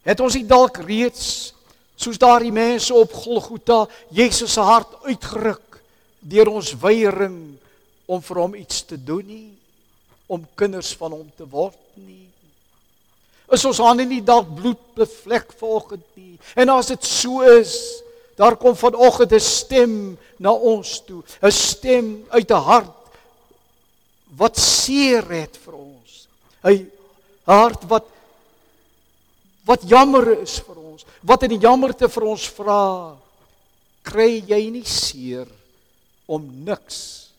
Het 0.05 0.21
ons 0.21 0.37
nie 0.37 0.47
dalk 0.49 0.83
reeds 0.85 1.25
soos 2.01 2.21
daardie 2.21 2.53
mense 2.53 2.95
op 2.97 3.13
Golgotha 3.13 3.83
Jesus 4.13 4.55
se 4.57 4.65
hart 4.65 4.95
uitgeruk 5.05 5.81
deur 6.21 6.53
ons 6.53 6.73
weiering 6.81 7.41
om 8.09 8.23
vir 8.25 8.41
hom 8.41 8.57
iets 8.57 8.83
te 8.89 8.97
doen 8.97 9.27
nie, 9.27 9.51
om 10.27 10.45
kinders 10.59 10.93
van 10.99 11.15
hom 11.15 11.29
te 11.37 11.47
word 11.49 11.79
nie. 12.01 12.30
Is 13.51 13.65
ons 13.67 13.81
hande 13.83 14.07
nie 14.07 14.23
dalk 14.23 14.49
bloedbevlek 14.55 15.51
vanoggend 15.59 16.07
nie? 16.15 16.39
En 16.55 16.71
as 16.77 16.93
dit 16.93 17.05
so 17.07 17.43
is, 17.43 17.75
daar 18.39 18.57
kom 18.57 18.77
vanoggend 18.77 19.33
'n 19.33 19.41
stem 19.41 20.19
na 20.39 20.53
ons 20.53 21.03
toe, 21.05 21.23
'n 21.43 21.51
stem 21.51 22.25
uit 22.31 22.51
'n 22.51 22.65
hart 22.65 22.97
wat 24.37 24.57
seer 24.57 25.27
het 25.31 25.57
vir 25.57 25.75
ons. 25.75 26.29
'n 26.65 26.91
Hart 27.45 27.85
wat 27.89 28.07
wat 29.65 29.83
jammer 29.83 30.41
is 30.43 30.59
vir 30.59 30.77
ons, 30.77 31.05
wat 31.23 31.43
in 31.43 31.51
die 31.51 31.63
jammerte 31.63 32.09
vir 32.09 32.25
ons 32.25 32.47
vra, 32.49 33.17
kry 34.03 34.43
jy 34.47 34.71
nie 34.71 34.85
seer 34.85 35.47
om 36.27 36.43
niks 36.65 37.31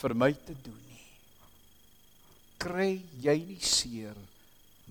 vir 0.00 0.14
my 0.14 0.32
te 0.32 0.52
doen 0.52 0.80
nie. 0.90 1.06
Kry 2.58 3.00
jy 3.22 3.36
nie 3.46 3.60
seer 3.60 4.16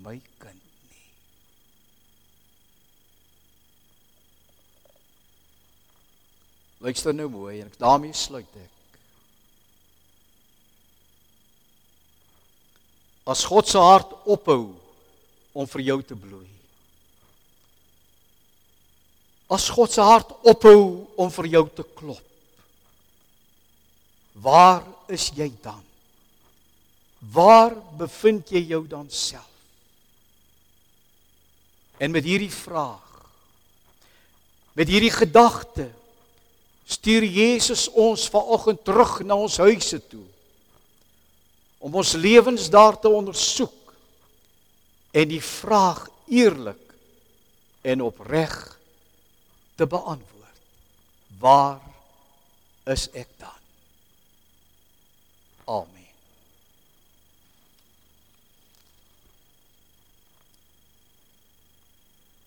my 0.04 0.20
kind 0.42 0.60
nie. 0.90 1.04
Luister 6.84 7.16
nou 7.16 7.30
mooi 7.32 7.62
en 7.64 7.72
daarmee 7.80 8.16
sluit 8.18 8.58
ek. 8.60 8.72
As 13.34 13.46
God 13.48 13.70
se 13.72 13.80
hart 13.80 14.12
ophou 14.28 14.74
om 15.56 15.70
vir 15.76 15.86
jou 15.88 16.02
te 16.04 16.18
bloei. 16.20 16.50
As 19.54 19.70
God 19.72 19.94
se 19.94 20.04
hart 20.04 20.34
ophou 20.50 21.06
om 21.16 21.32
vir 21.40 21.52
jou 21.56 21.64
te 21.78 21.88
klop. 21.96 22.30
Waar 24.44 24.82
is 25.14 25.30
jy 25.38 25.48
dan? 25.64 25.80
Waar 27.32 27.78
bevind 27.96 28.50
jy 28.52 28.66
jou 28.74 28.84
dan 28.90 29.08
self? 29.14 29.53
En 32.04 32.12
met 32.12 32.28
hierdie 32.28 32.52
vraag 32.52 33.04
met 34.74 34.90
hierdie 34.90 35.14
gedagte 35.14 35.92
stuur 36.86 37.24
Jesus 37.24 37.88
ons 37.90 38.26
vanoggend 38.30 38.84
terug 38.84 39.20
na 39.24 39.38
ons 39.38 39.58
huise 39.62 40.00
toe 40.10 40.26
om 41.84 41.96
ons 42.00 42.14
lewens 42.18 42.70
daar 42.74 42.98
te 43.00 43.10
ondersoek 43.10 43.94
en 45.14 45.30
die 45.30 45.42
vraag 45.44 46.08
eerlik 46.32 46.96
en 47.84 48.02
opreg 48.02 48.56
te 49.76 49.86
beantwoord. 49.86 50.62
Waar 51.40 51.82
is 52.88 53.10
ek 53.12 53.28
dan? 53.38 53.60
Amen. 55.66 56.03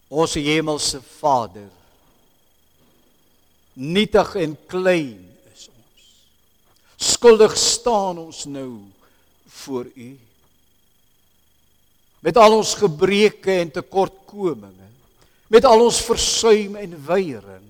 Ons 0.09 0.37
hemelse 0.39 1.01
Vader, 1.19 1.67
nietig 3.75 4.35
en 4.39 4.55
klein 4.71 5.25
is 5.51 5.67
ons. 5.67 6.05
Skuldig 6.97 7.57
staan 7.59 8.21
ons 8.23 8.45
nou 8.47 8.71
voor 9.65 9.91
U. 9.91 10.11
Met 12.23 12.39
al 12.39 12.55
ons 12.57 12.75
gebreke 12.79 13.59
en 13.61 13.71
tekortkominge, 13.75 14.91
met 15.51 15.67
al 15.67 15.83
ons 15.89 15.99
versuim 16.07 16.79
en 16.79 16.95
weiering. 17.07 17.67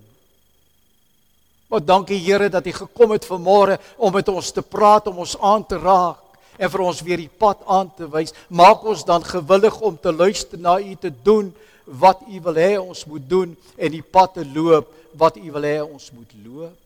Maar 1.67 1.83
dankie 1.83 2.21
Here 2.21 2.49
dat 2.49 2.65
U 2.65 2.71
gekom 2.71 3.11
het 3.17 3.25
vanmôre 3.27 3.81
om 3.97 4.13
met 4.13 4.29
ons 4.29 4.51
te 4.51 4.61
praat, 4.61 5.09
om 5.09 5.25
ons 5.25 5.35
aan 5.41 5.65
te 5.65 5.77
raak 5.81 6.23
en 6.57 6.71
vir 6.73 6.81
ons 6.81 7.01
weer 7.05 7.21
die 7.21 7.29
pad 7.29 7.59
aan 7.69 7.89
te 7.97 8.07
wys. 8.09 8.33
Maak 8.49 8.85
ons 8.87 9.03
dan 9.05 9.25
gewillig 9.25 9.75
om 9.81 9.97
te 9.99 10.13
luister 10.13 10.57
na 10.57 10.79
U 10.79 10.95
te 10.95 11.11
doen 11.23 11.51
wat 11.87 12.21
U 12.27 12.41
wil 12.49 12.59
hê 12.59 12.75
ons 12.79 13.05
moet 13.07 13.29
doen 13.29 13.55
en 13.75 13.91
die 13.91 14.03
pad 14.03 14.35
te 14.35 14.45
loop 14.45 14.91
wat 15.17 15.39
U 15.39 15.51
wil 15.55 15.67
hê 15.67 15.79
ons 15.85 16.11
moet 16.11 16.35
loop. 16.43 16.77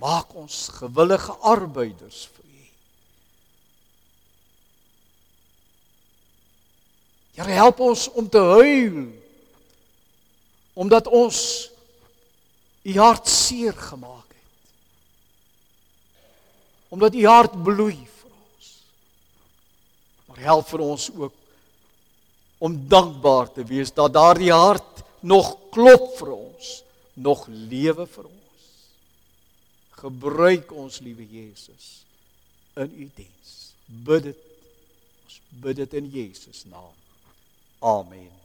Maak 0.00 0.34
ons 0.34 0.68
gewillige 0.80 1.32
arbeiders 1.44 2.26
vir 2.34 2.44
U. 2.44 2.62
Here 7.40 7.58
help 7.62 7.80
ons 7.84 8.08
om 8.18 8.28
te 8.28 8.42
huil 8.56 9.02
omdat 10.80 11.06
ons 11.12 11.68
u 12.82 12.98
hart 12.98 13.28
seer 13.28 13.74
gemaak 13.76 14.28
het. 14.28 14.70
Omdat 16.88 17.14
u 17.14 17.26
hart 17.26 17.62
bloei 17.62 17.96
vir 17.96 18.30
ons. 18.30 18.70
Maar 20.24 20.38
help 20.38 20.68
vir 20.68 20.80
ons 20.80 21.10
ook 21.14 21.39
om 22.60 22.76
dankbaar 22.88 23.48
te 23.52 23.64
wees 23.64 23.92
dat 23.96 24.12
daardie 24.12 24.52
hart 24.52 25.02
nog 25.24 25.54
klop 25.72 26.12
vir 26.18 26.32
ons, 26.34 26.72
nog 27.16 27.46
lewe 27.48 28.06
vir 28.06 28.28
ons. 28.28 28.68
Gebruik 30.00 30.72
ons 30.72 31.00
liewe 31.04 31.24
Jesus 31.24 31.88
in 32.80 32.92
u 32.96 33.08
diens. 33.16 33.56
Bid 33.86 34.30
dit. 34.30 34.44
Ons 35.24 35.40
bid 35.64 35.80
dit 35.82 35.98
in 36.00 36.12
Jesus 36.12 36.64
naam. 36.68 36.94
Amen. 37.80 38.39